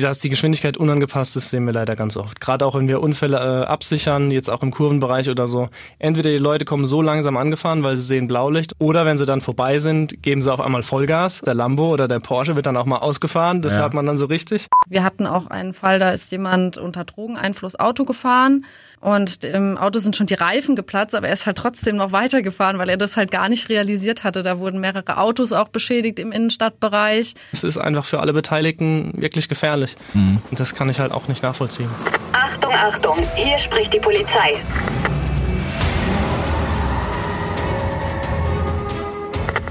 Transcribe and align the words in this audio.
dass 0.00 0.18
die 0.18 0.28
Geschwindigkeit 0.28 0.76
unangepasst 0.76 1.36
ist, 1.36 1.50
sehen 1.50 1.66
wir 1.66 1.72
leider 1.72 1.96
ganz 1.96 2.16
oft. 2.16 2.40
Gerade 2.40 2.64
auch 2.64 2.74
wenn 2.74 2.88
wir 2.88 3.00
Unfälle 3.00 3.36
äh, 3.36 3.66
absichern, 3.66 4.30
jetzt 4.30 4.48
auch 4.48 4.62
im 4.62 4.70
Kurvenbereich 4.70 5.28
oder 5.28 5.46
so. 5.46 5.68
Entweder 5.98 6.30
die 6.30 6.38
Leute 6.38 6.64
kommen 6.64 6.86
so 6.86 7.02
langsam 7.02 7.36
angefahren, 7.36 7.82
weil 7.82 7.96
sie 7.96 8.02
sehen 8.02 8.26
Blaulicht, 8.26 8.74
oder 8.78 9.04
wenn 9.04 9.18
sie 9.18 9.26
dann 9.26 9.40
vorbei 9.40 9.78
sind, 9.78 10.22
geben 10.22 10.42
sie 10.42 10.52
auf 10.52 10.60
einmal 10.60 10.82
Vollgas. 10.82 11.40
Der 11.40 11.54
Lambo 11.54 11.92
oder 11.92 12.08
der 12.08 12.20
Porsche 12.20 12.56
wird 12.56 12.66
dann 12.66 12.76
auch 12.76 12.86
mal 12.86 12.98
ausgefahren. 12.98 13.62
Das 13.62 13.74
ja. 13.74 13.80
hört 13.80 13.94
man 13.94 14.06
dann 14.06 14.16
so 14.16 14.26
richtig. 14.26 14.68
Wir 14.88 15.04
hatten 15.04 15.26
auch 15.26 15.46
einen 15.46 15.74
Fall, 15.74 15.98
da 15.98 16.10
ist 16.10 16.30
jemand 16.32 16.78
unter 16.78 17.04
Drogeneinfluss 17.04 17.78
Auto 17.78 18.04
gefahren 18.04 18.64
und 19.02 19.42
im 19.42 19.76
Auto 19.76 19.98
sind 19.98 20.14
schon 20.14 20.28
die 20.28 20.34
Reifen 20.34 20.76
geplatzt, 20.76 21.16
aber 21.16 21.26
er 21.26 21.32
ist 21.32 21.44
halt 21.44 21.58
trotzdem 21.58 21.96
noch 21.96 22.12
weitergefahren, 22.12 22.78
weil 22.78 22.88
er 22.88 22.96
das 22.96 23.16
halt 23.16 23.32
gar 23.32 23.48
nicht 23.48 23.68
realisiert 23.68 24.22
hatte. 24.22 24.44
Da 24.44 24.60
wurden 24.60 24.78
mehrere 24.78 25.18
Autos 25.18 25.50
auch 25.50 25.68
beschädigt 25.68 26.20
im 26.20 26.30
Innenstadtbereich. 26.30 27.34
Es 27.50 27.64
ist 27.64 27.78
einfach 27.78 28.04
für 28.04 28.20
alle 28.20 28.32
Beteiligten 28.32 29.12
wirklich 29.20 29.48
gefährlich. 29.48 29.96
Mhm. 30.14 30.40
Und 30.48 30.60
das 30.60 30.76
kann 30.76 30.88
ich 30.88 31.00
halt 31.00 31.10
auch 31.10 31.26
nicht 31.26 31.42
nachvollziehen. 31.42 31.90
Achtung, 32.32 32.72
Achtung, 32.72 33.16
hier 33.34 33.58
spricht 33.58 33.92
die 33.92 33.98
Polizei. 33.98 34.54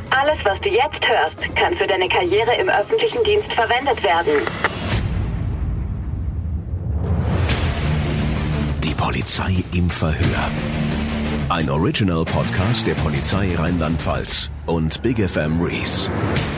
Alles, 0.10 0.44
was 0.44 0.60
du 0.60 0.70
jetzt 0.70 1.08
hörst, 1.08 1.56
kann 1.56 1.74
für 1.76 1.88
deine 1.88 2.10
Karriere 2.10 2.54
im 2.60 2.68
öffentlichen 2.68 3.24
Dienst 3.24 3.52
verwendet 3.54 4.04
werden. 4.04 4.46
Polizei 9.32 9.64
im 9.72 9.90
Verhör. 9.90 10.52
Ein 11.48 11.70
Original 11.70 12.26
Podcast 12.26 12.86
der 12.86 12.96
Polizei 12.96 13.56
Rheinland-Pfalz 13.56 14.50
und 14.66 15.02
Big 15.02 15.20
FM 15.20 15.62
Reese. 15.62 16.10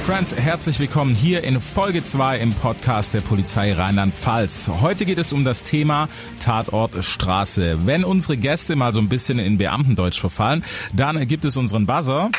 Friends, 0.02 0.36
herzlich 0.36 0.80
willkommen 0.80 1.14
hier 1.14 1.44
in 1.44 1.62
Folge 1.62 2.04
2 2.04 2.40
im 2.40 2.52
Podcast 2.52 3.14
der 3.14 3.22
Polizei 3.22 3.74
Rheinland-Pfalz. 3.74 4.72
Heute 4.82 5.06
geht 5.06 5.20
es 5.20 5.34
um 5.34 5.46
das 5.46 5.62
Thema 5.62 6.10
Tatort 6.40 7.06
Straße. 7.06 7.86
Wenn 7.86 8.04
unsere 8.04 8.38
Gäste 8.38 8.76
mal 8.76 8.92
so 8.92 9.02
ein 9.02 9.10
bisschen 9.10 9.38
in 9.38 9.60
Beamtendeutsch 9.60 10.20
verfallen, 10.20 10.64
dann 10.96 11.28
gibt 11.28 11.46
es 11.46 11.56
unseren 11.58 11.86
Buzzer. 11.86 12.32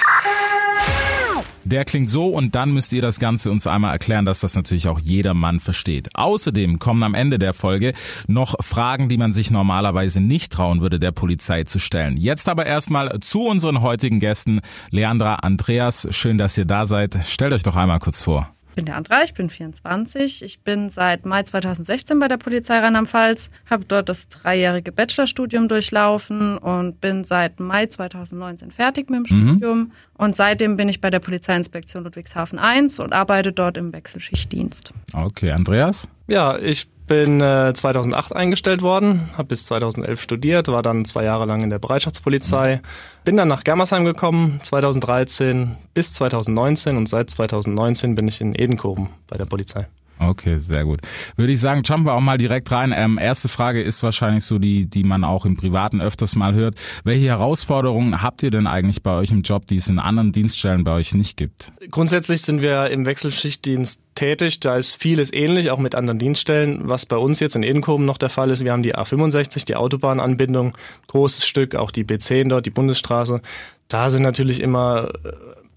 Der 1.65 1.85
klingt 1.85 2.11
so 2.11 2.29
und 2.29 2.55
dann 2.55 2.73
müsst 2.73 2.93
ihr 2.93 3.03
das 3.03 3.19
Ganze 3.19 3.51
uns 3.51 3.67
einmal 3.67 3.93
erklären, 3.93 4.25
dass 4.25 4.41
das 4.41 4.55
natürlich 4.55 4.89
auch 4.89 5.01
jeder 5.01 5.33
Mann 5.33 5.61
versteht. 5.61 6.11
Außerdem 6.15 6.79
kommen 6.79 7.03
am 7.03 7.15
Ende 7.15 7.39
der 7.39 7.55
Folge 7.55 7.95
noch 8.27 8.55
Fragen, 8.61 9.09
die 9.09 9.17
man 9.17 9.33
sich 9.33 9.51
normalerweise 9.51 10.21
nicht 10.21 10.53
trauen 10.53 10.83
würde, 10.83 10.99
der 10.99 11.13
Polizei 11.13 11.65
zu 11.65 11.79
stellen. 11.79 12.17
Jetzt 12.17 12.49
aber 12.49 12.67
erstmal 12.67 13.19
zu 13.21 13.47
unseren 13.47 13.81
heutigen 13.81 14.21
Gästen. 14.21 14.61
Leandra, 14.91 15.37
Andreas, 15.37 16.07
schön, 16.11 16.39
dass 16.39 16.59
ihr 16.59 16.67
da 16.67 16.85
seid. 16.85 17.19
Stellt 17.27 17.53
euch 17.53 17.63
doch 17.63 17.77
einmal 17.77 17.99
kurz 17.99 18.23
vor. 18.23 18.55
Ich 18.75 18.77
bin 18.77 18.87
der 18.87 18.97
Andra, 18.97 19.23
ich 19.23 19.35
bin 19.35 19.51
24. 19.51 20.43
Ich 20.43 20.63
bin 20.63 20.91
seit 20.91 21.25
Mai 21.25 21.45
2016 21.45 22.19
bei 22.19 22.27
der 22.27 22.39
Polizei 22.39 22.77
Rheinland-Pfalz, 22.81 23.49
habe 23.71 23.85
dort 23.85 24.09
das 24.09 24.29
dreijährige 24.29 24.91
Bachelorstudium 24.91 25.69
durchlaufen 25.69 26.59
und 26.59 27.01
bin 27.01 27.23
seit 27.23 27.61
Mai 27.61 27.87
2019 27.87 28.73
fertig 28.73 29.11
mit 29.11 29.31
dem 29.31 29.37
mhm. 29.37 29.49
Studium. 29.49 29.93
Und 30.15 30.35
seitdem 30.35 30.77
bin 30.77 30.89
ich 30.89 31.01
bei 31.01 31.11
der 31.11 31.21
Polizeiinspektion 31.21 32.03
Ludwigshafen 32.03 32.59
1 32.59 32.99
und 32.99 33.13
arbeite 33.13 33.53
dort 33.53 33.77
im 33.77 33.93
Wechselschichtdienst. 33.93 34.93
Okay, 35.13 35.53
Andreas? 35.53 36.09
Ja, 36.27 36.59
ich 36.59 36.89
bin 37.07 37.41
äh, 37.41 37.73
2008 37.75 38.35
eingestellt 38.35 38.83
worden, 38.83 39.31
habe 39.37 39.49
bis 39.49 39.67
2011 39.67 40.21
studiert, 40.21 40.69
war 40.69 40.83
dann 40.83 41.05
zwei 41.05 41.25
Jahre 41.25 41.47
lang 41.47 41.63
in 41.63 41.71
der 41.71 41.79
Bereitschaftspolizei, 41.79 42.81
bin 43.25 43.37
dann 43.37 43.49
nach 43.49 43.65
Germersheim 43.65 44.05
gekommen, 44.05 44.61
2013 44.63 45.77
bis 45.93 46.13
2019 46.15 46.97
und 46.97 47.09
seit 47.09 47.31
2019 47.31 48.15
bin 48.15 48.29
ich 48.29 48.41
in 48.41 48.55
Edenkoben 48.55 49.11
bei 49.29 49.37
der 49.37 49.47
Polizei. 49.47 49.87
Okay, 50.19 50.59
sehr 50.59 50.85
gut. 50.85 51.01
Würde 51.37 51.53
ich 51.53 51.61
sagen, 51.61 51.83
jumpen 51.85 52.07
wir 52.07 52.15
auch 52.15 52.21
mal 52.21 52.39
direkt 52.39 52.71
rein. 52.71 52.95
Ähm, 52.97 53.19
erste 53.21 53.49
Frage 53.49 53.83
ist 53.83 54.03
wahrscheinlich 54.03 54.45
so 54.45 54.59
die, 54.59 54.87
die 54.87 55.05
man 55.05 55.25
auch 55.25 55.45
im 55.45 55.57
Privaten 55.57 56.01
öfters 56.01 56.37
mal 56.37 56.55
hört. 56.55 56.77
Welche 57.03 57.27
Herausforderungen 57.27 58.23
habt 58.23 58.43
ihr 58.43 58.51
denn 58.51 58.67
eigentlich 58.67 59.03
bei 59.03 59.17
euch 59.17 59.31
im 59.31 59.43
Job, 59.43 59.67
die 59.67 59.77
es 59.77 59.89
in 59.89 59.99
anderen 59.99 60.33
Dienststellen 60.33 60.85
bei 60.85 60.93
euch 60.93 61.15
nicht 61.15 61.37
gibt? 61.37 61.73
Grundsätzlich 61.91 62.43
sind 62.43 62.63
wir 62.63 62.91
im 62.91 63.07
Wechselschichtdienst 63.07 64.01
tätig. 64.15 64.61
Da 64.61 64.77
ist 64.77 64.95
vieles 64.95 65.33
ähnlich, 65.33 65.71
auch 65.71 65.79
mit 65.79 65.95
anderen 65.95 66.19
Dienststellen. 66.19 66.83
Was 66.85 67.07
bei 67.07 67.17
uns 67.17 67.41
jetzt 67.41 67.57
in 67.57 67.63
Edenkoben 67.63 68.07
noch 68.07 68.19
der 68.19 68.31
Fall 68.31 68.51
ist, 68.51 68.65
wir 68.65 68.73
haben 68.73 68.83
die 68.83 68.95
A65, 68.95 69.67
die 69.67 69.77
Autobahnanbindung, 69.77 70.77
großes 71.09 71.47
Stück, 71.47 71.75
auch 71.75 71.91
die 71.91 72.05
B10 72.05 72.49
dort, 72.49 72.67
die 72.67 72.71
Bundesstraße. 72.71 73.41
Da 73.89 74.11
sind 74.11 74.23
natürlich 74.23 74.61
immer 74.61 75.11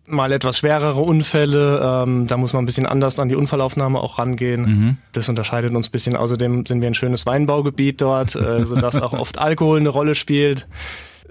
mal 0.08 0.32
etwas 0.32 0.60
schwerere 0.60 1.02
Unfälle. 1.02 1.80
Ähm, 1.84 2.28
da 2.28 2.38
muss 2.38 2.54
man 2.54 2.64
ein 2.64 2.66
bisschen 2.66 2.86
anders 2.86 3.20
an 3.20 3.30
die 3.30 3.36
Unfallaufnahme 3.36 4.00
auch 4.00 4.20
rangehen. 4.20 4.62
Mhm. 4.62 4.98
Das 5.12 5.30
unterscheidet 5.30 5.74
uns 5.76 5.90
ein 5.90 5.92
bisschen. 5.92 6.16
Außerdem 6.16 6.66
sind 6.66 6.82
wir 6.82 6.88
ein 6.88 6.96
schönes 6.96 7.26
Weinbaugebiet 7.26 8.02
dort, 8.02 8.36
äh, 8.36 8.66
sodass 8.66 9.02
auch 9.02 9.14
oft 9.14 9.38
Alkohol 9.40 9.80
eine 9.80 9.90
Rolle 9.90 10.16
spielt. 10.16 10.68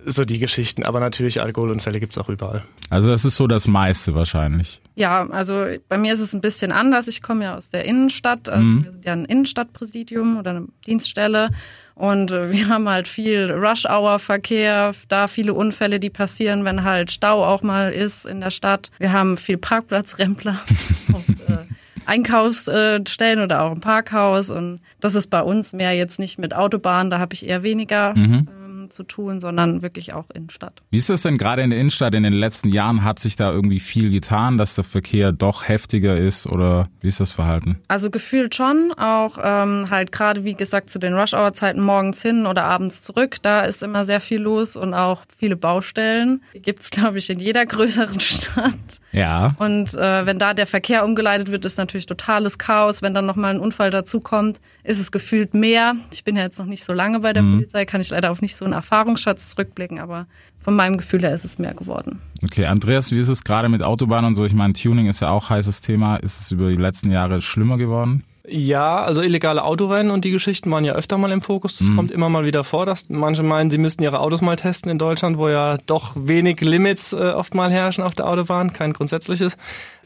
So 0.04 0.25
die 0.25 0.38
Geschichten. 0.38 0.84
Aber 0.84 1.00
natürlich 1.00 1.42
Alkoholunfälle 1.42 1.98
gibt's 1.98 2.16
auch 2.16 2.28
überall. 2.28 2.62
Also 2.91 3.10
das 3.10 3.25
ist 3.25 3.37
so 3.37 3.48
das 3.48 3.66
meiste 3.66 4.14
wahrscheinlich. 4.14 4.81
Ja, 4.94 5.26
also 5.31 5.66
bei 5.88 5.98
mir 5.98 6.12
ist 6.12 6.20
es 6.20 6.32
ein 6.32 6.41
bisschen 6.41 6.70
anders. 6.70 7.08
Ich 7.08 7.22
komme 7.22 7.44
ja 7.44 7.56
aus 7.56 7.70
der 7.70 7.84
Innenstadt. 7.84 8.48
Also 8.48 8.62
mhm. 8.62 8.84
Wir 8.84 8.93
sind 8.93 9.04
ja 9.04 9.12
ein 9.14 9.25
Innenstadtpräsidium 9.25 10.38
oder 10.38 10.50
eine 10.50 10.66
Dienststelle. 10.87 11.50
Und 11.97 12.31
äh, 12.31 12.53
wir 12.53 12.69
haben 12.69 12.89
halt 12.89 13.09
viel 13.09 13.51
Rush-Hour-Verkehr, 13.51 14.93
da 15.09 15.29
viele 15.29 15.55
Unfälle, 15.55 15.99
die 15.99 16.11
passieren, 16.11 16.65
wenn 16.65 16.84
halt 16.84 17.11
Stau 17.11 17.43
auch 17.43 17.62
mal 17.62 17.91
ist 17.91 18.27
in 18.27 18.43
der 18.43 18.51
Stadt. 18.51 18.91
Wir 18.99 19.12
haben 19.12 19.39
viel 19.39 19.57
Parkplatzrempler 19.57 20.61
auf 21.15 21.29
äh, 21.49 21.65
Einkaufsstellen 22.05 23.41
oder 23.41 23.62
auch 23.62 23.73
im 23.73 23.81
Parkhaus. 23.81 24.51
Und 24.51 24.81
das 25.01 25.15
ist 25.15 25.29
bei 25.29 25.41
uns 25.41 25.73
mehr 25.73 25.95
jetzt 25.95 26.19
nicht 26.19 26.39
mit 26.39 26.55
Autobahn, 26.55 27.09
da 27.09 27.19
habe 27.19 27.33
ich 27.33 27.47
eher 27.47 27.62
weniger. 27.62 28.15
Mhm. 28.15 28.47
Zu 28.89 29.03
tun, 29.03 29.41
sondern 29.41 29.83
wirklich 29.83 30.13
auch 30.13 30.31
Innenstadt. 30.33 30.83
Wie 30.91 30.99
ist 30.99 31.11
das 31.11 31.23
denn 31.23 31.39
gerade 31.39 31.63
in 31.63 31.71
der 31.71 31.79
Innenstadt? 31.79 32.15
In 32.15 32.23
den 32.23 32.33
letzten 32.33 32.69
Jahren 32.69 33.05
hat 33.05 33.19
sich 33.19 33.37
da 33.37 33.51
irgendwie 33.51 33.81
viel 33.81 34.11
getan, 34.11 34.59
dass 34.59 34.75
der 34.75 34.85
Verkehr 34.85 35.33
doch 35.33 35.69
heftiger 35.69 36.17
ist 36.17 36.47
oder 36.47 36.89
wie 37.01 37.09
ist 37.09 37.21
das 37.21 37.33
Verhalten? 37.33 37.79
Also 37.89 38.11
gefühlt 38.11 38.55
schon, 38.55 38.93
auch 38.97 39.39
ähm, 39.43 39.91
halt 39.91 40.13
gerade 40.13 40.45
wie 40.45 40.55
gesagt 40.55 40.91
zu 40.91 40.99
den 40.99 41.15
Rush-Hour-Zeiten 41.15 41.81
morgens 41.81 42.23
hin 42.23 42.47
oder 42.47 42.65
abends 42.65 43.03
zurück, 43.03 43.37
da 43.43 43.61
ist 43.61 43.83
immer 43.83 44.05
sehr 44.05 44.21
viel 44.21 44.41
los 44.41 44.77
und 44.77 44.95
auch 44.95 45.23
viele 45.37 45.57
Baustellen. 45.57 46.43
Die 46.55 46.63
gibt 46.63 46.83
es, 46.83 46.91
glaube 46.97 47.19
ich, 47.19 47.31
in 47.31 47.39
jeder 47.39 47.67
größeren 47.67 48.21
Stadt. 48.21 49.01
Ja. 49.16 49.56
Und 49.59 49.94
äh, 49.94 50.27
wenn 50.27 50.38
da 50.38 50.53
der 50.53 50.66
Verkehr 50.66 51.03
umgeleitet 51.03 51.50
wird, 51.50 51.65
ist 51.65 51.78
natürlich 51.78 52.04
totales 52.04 52.59
Chaos. 52.59 53.00
Wenn 53.00 53.15
dann 53.15 53.25
nochmal 53.25 53.54
ein 53.54 53.60
Unfall 53.60 53.91
dazukommt, 53.91 54.60
ist 54.84 55.00
es 55.00 55.10
gefühlt 55.10 55.54
mehr. 55.54 55.94
Ich 56.12 56.22
bin 56.22 56.37
ja 56.37 56.43
jetzt 56.43 56.59
noch 56.59 56.66
nicht 56.66 56.84
so 56.84 56.93
lange 56.93 57.21
bei 57.21 57.32
der 57.32 57.43
mhm. 57.43 57.55
Polizei, 57.55 57.87
kann 57.87 58.03
ich 58.03 58.10
leider 58.10 58.31
auf 58.31 58.43
nicht 58.43 58.56
so 58.56 58.66
einen 58.66 58.75
Erfahrungsschatz 58.75 59.49
zurückblicken, 59.49 60.00
aber 60.00 60.26
von 60.62 60.76
meinem 60.76 60.99
Gefühl 60.99 61.22
her 61.22 61.34
ist 61.34 61.47
es 61.47 61.59
mehr 61.59 61.72
geworden. 61.72 62.21
Okay, 62.44 62.66
Andreas, 62.66 63.10
wie 63.10 63.19
ist 63.19 63.28
es 63.28 63.43
gerade 63.43 63.71
mit 63.71 63.82
Autobahnen 63.82 64.26
und 64.26 64.34
so? 64.34 64.44
Ich 64.44 64.55
meine, 64.55 64.75
Tuning 64.75 65.06
ist 65.06 65.21
ja 65.21 65.31
auch 65.31 65.49
heißes 65.49 65.81
Thema. 65.81 66.16
Ist 66.16 66.38
es 66.38 66.53
über 66.53 66.69
die 66.69 66.76
letzten 66.76 67.10
Jahre 67.10 67.41
schlimmer 67.41 67.78
geworden? 67.78 68.22
Ja, 68.49 69.03
also 69.03 69.23
illegale 69.23 69.65
Autorennen 69.65 70.11
und 70.11 70.25
die 70.25 70.31
Geschichten 70.31 70.71
waren 70.71 70.84
ja 70.84 70.95
öfter 70.95 71.19
mal 71.19 71.33
im 71.33 71.43
Fokus. 71.43 71.79
Das 71.79 71.89
mhm. 71.89 71.97
kommt 71.97 72.11
immer 72.11 72.29
mal 72.29 72.45
wieder 72.45 72.65
vor, 72.65 72.87
dass 72.87 73.09
manche 73.09 73.43
meinen, 73.43 73.71
sie 73.71 73.79
müssten 73.79 74.03
ihre 74.03 74.21
Autos 74.21 74.41
mal 74.41 74.57
testen 74.57 74.91
in 74.91 74.99
Deutschland, 74.99 75.39
wo 75.39 75.49
ja 75.49 75.77
doch 75.87 76.12
wenig 76.15 76.61
Limits 76.61 77.12
äh, 77.12 77.17
oft 77.17 77.55
mal 77.55 77.71
herrschen 77.71 78.05
auf 78.05 78.15
der 78.15 78.29
Autobahn, 78.29 78.73
kein 78.73 78.93
grundsätzliches. 78.93 79.56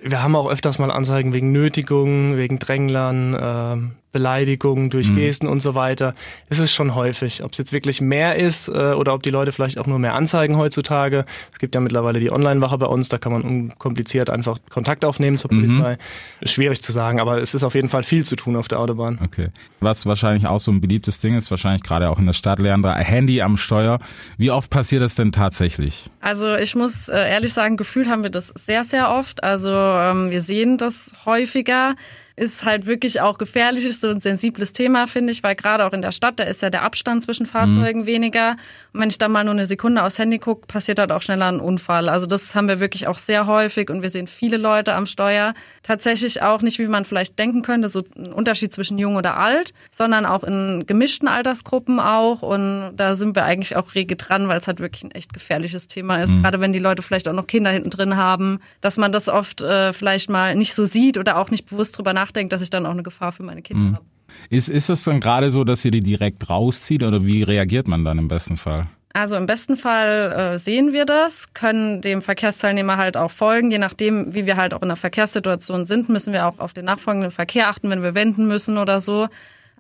Wir 0.03 0.22
haben 0.22 0.34
auch 0.37 0.50
öfters 0.50 0.78
mal 0.78 0.91
Anzeigen 0.91 1.34
wegen 1.34 1.53
Nötigung, 1.53 2.37
wegen 2.37 2.59
Dränglern, 2.59 3.34
äh, 3.34 3.77
Beleidigungen 4.12 4.91
durch 4.91 5.11
mhm. 5.11 5.16
Gesten 5.16 5.47
und 5.47 5.61
so 5.61 5.75
weiter. 5.75 6.15
Es 6.49 6.59
ist 6.59 6.72
schon 6.72 6.94
häufig. 6.94 7.44
Ob 7.44 7.53
es 7.53 7.59
jetzt 7.59 7.72
wirklich 7.72 8.00
mehr 8.00 8.37
ist 8.37 8.69
äh, 8.69 8.93
oder 8.93 9.15
ob 9.15 9.22
die 9.22 9.31
Leute 9.31 9.53
vielleicht 9.53 9.78
auch 9.78 9.87
nur 9.87 9.99
mehr 9.99 10.15
anzeigen 10.15 10.56
heutzutage. 10.56 11.25
Es 11.53 11.59
gibt 11.59 11.75
ja 11.75 11.81
mittlerweile 11.81 12.19
die 12.19 12.33
Online-Wache 12.33 12.78
bei 12.78 12.87
uns, 12.87 13.09
da 13.09 13.19
kann 13.19 13.33
man 13.33 13.43
unkompliziert 13.43 14.31
einfach 14.31 14.59
Kontakt 14.69 15.05
aufnehmen 15.05 15.38
zur 15.38 15.53
mhm. 15.53 15.61
Polizei. 15.61 15.93
Mhm. 15.93 15.99
Ist 16.41 16.53
schwierig 16.53 16.82
zu 16.82 16.93
sagen, 16.93 17.21
aber 17.21 17.41
es 17.41 17.55
ist 17.55 17.62
auf 17.62 17.75
jeden 17.75 17.88
Fall 17.88 18.03
viel 18.03 18.25
zu 18.25 18.37
tun 18.37 18.56
auf 18.56 18.69
der 18.69 18.81
Autobahn. 18.81 19.19
Okay. 19.22 19.49
Was 19.81 20.06
wahrscheinlich 20.06 20.47
auch 20.47 20.61
so 20.61 20.73
ein 20.73 20.81
beliebtes 20.81 21.20
Ding 21.20 21.37
ist, 21.37 21.50
wahrscheinlich 21.50 21.82
gerade 21.82 22.11
auch 22.11 22.19
in 22.19 22.26
der 22.26 22.32
Stadt, 22.32 22.58
Leandra, 22.58 22.97
Handy 22.97 23.43
am 23.43 23.56
Steuer. 23.56 24.00
Wie 24.38 24.50
oft 24.50 24.70
passiert 24.70 25.02
das 25.02 25.14
denn 25.14 25.31
tatsächlich? 25.31 26.11
Also 26.20 26.56
ich 26.56 26.75
muss 26.75 27.08
äh, 27.08 27.17
ehrlich 27.17 27.52
sagen, 27.52 27.76
gefühlt 27.76 28.08
haben 28.08 28.23
wir 28.25 28.31
das 28.31 28.52
sehr, 28.56 28.82
sehr 28.82 29.11
oft. 29.11 29.44
Also 29.44 29.70
ähm, 29.90 30.31
wir 30.31 30.42
sehen 30.42 30.78
das 30.78 31.12
häufiger 31.25 31.96
ist 32.40 32.64
halt 32.64 32.87
wirklich 32.87 33.20
auch 33.20 33.37
gefährlich, 33.37 33.84
ist 33.84 34.00
so 34.00 34.08
ein 34.08 34.22
sensibles 34.22 34.72
Thema, 34.72 35.06
finde 35.06 35.31
ich, 35.31 35.42
weil 35.42 35.54
gerade 35.54 35.84
auch 35.84 35.92
in 35.92 36.00
der 36.00 36.10
Stadt, 36.10 36.40
da 36.40 36.44
ist 36.44 36.62
ja 36.62 36.70
der 36.70 36.82
Abstand 36.84 37.22
zwischen 37.22 37.44
Fahrzeugen 37.44 38.00
mhm. 38.00 38.06
weniger. 38.06 38.56
Und 38.94 39.00
wenn 39.02 39.10
ich 39.10 39.19
da 39.19 39.28
mal 39.28 39.44
nur 39.44 39.52
eine 39.52 39.66
Sekunde 39.66 40.02
aufs 40.02 40.19
Handy 40.19 40.38
gucke, 40.38 40.66
passiert 40.66 40.98
halt 40.98 41.12
auch 41.12 41.20
schneller 41.20 41.48
ein 41.48 41.60
Unfall. 41.60 42.08
Also 42.08 42.25
das 42.25 42.54
haben 42.54 42.66
wir 42.66 42.81
wirklich 42.81 43.06
auch 43.08 43.19
sehr 43.19 43.46
häufig 43.46 43.90
und 43.90 44.00
wir 44.00 44.08
sehen 44.08 44.26
viele 44.26 44.56
Leute 44.56 44.94
am 44.94 45.04
Steuer. 45.04 45.52
Tatsächlich 45.82 46.40
auch 46.40 46.62
nicht, 46.62 46.78
wie 46.78 46.87
man 46.87 47.04
vielleicht 47.04 47.38
denken 47.38 47.60
könnte, 47.60 47.90
so 47.90 48.04
ein 48.16 48.32
Unterschied 48.32 48.72
zwischen 48.72 48.96
jung 48.96 49.16
oder 49.16 49.37
alt, 49.37 49.75
sondern 49.90 50.25
auch 50.25 50.42
in 50.42 50.84
gemischten 50.87 51.28
Altersgruppen 51.28 52.00
auch. 52.00 52.40
Und 52.40 52.96
da 52.96 53.16
sind 53.16 53.37
wir 53.37 53.44
eigentlich 53.44 53.76
auch 53.76 53.94
rege 53.94 54.16
dran, 54.16 54.48
weil 54.48 54.58
es 54.58 54.66
halt 54.66 54.81
wirklich 54.81 55.04
ein 55.04 55.10
echt 55.10 55.34
gefährliches 55.34 55.88
Thema 55.88 56.22
ist. 56.22 56.31
Mhm. 56.31 56.42
Gerade 56.42 56.60
wenn 56.60 56.72
die 56.72 56.78
Leute 56.78 57.02
vielleicht 57.02 57.28
auch 57.28 57.34
noch 57.34 57.46
Kinder 57.46 57.70
hinten 57.70 57.90
drin 57.90 58.16
haben, 58.16 58.60
dass 58.81 58.96
man 58.96 59.12
das 59.12 59.28
oft 59.28 59.60
äh, 59.60 59.92
vielleicht 59.92 60.31
mal 60.31 60.54
nicht 60.54 60.72
so 60.72 60.87
sieht 60.87 61.19
oder 61.19 61.37
auch 61.37 61.50
nicht 61.50 61.69
bewusst 61.69 61.98
drüber 61.98 62.14
nachdenkt 62.14 62.30
nachdenke, 62.31 62.49
dass 62.49 62.62
ich 62.62 62.71
dann 62.71 62.87
auch 62.87 62.91
eine 62.91 63.03
Gefahr 63.03 63.32
für 63.32 63.43
meine 63.43 63.62
Kinder 63.62 63.82
mhm. 63.82 63.94
habe. 63.97 64.05
Ist, 64.49 64.69
ist 64.69 64.88
es 64.88 65.05
dann 65.05 65.21
gerade 65.21 65.50
so, 65.50 65.65
dass 65.65 65.85
ihr 65.85 65.91
die 65.91 66.00
direkt 66.00 66.49
rauszieht 66.49 67.03
oder 67.03 67.25
wie 67.25 67.43
reagiert 67.43 67.88
man 67.88 68.05
dann 68.05 68.19
im 68.19 68.29
besten 68.29 68.56
Fall? 68.56 68.87
Also 69.12 69.35
im 69.35 69.47
besten 69.47 69.77
Fall 69.77 70.55
äh, 70.55 70.59
sehen 70.59 70.93
wir 70.93 71.05
das, 71.05 71.53
können 71.53 72.00
dem 72.00 72.23
Verkehrsteilnehmer 72.23 72.97
halt 72.97 73.17
auch 73.17 73.32
folgen. 73.32 73.73
Je 73.73 73.79
nachdem, 73.79 74.35
wie 74.35 74.47
wir 74.47 74.56
halt 74.56 74.73
auch 74.73 74.82
in 74.82 74.88
der 74.88 74.97
Verkehrssituation 74.97 75.85
sind, 75.85 76.09
müssen 76.09 76.32
wir 76.32 76.47
auch 76.47 76.61
auf 76.61 76.73
den 76.73 76.85
nachfolgenden 76.85 77.32
Verkehr 77.32 77.69
achten, 77.69 77.91
wenn 77.91 78.05
wir 78.05 78.15
wenden 78.15 78.47
müssen 78.47 78.79
oder 78.79 79.00
so 79.00 79.29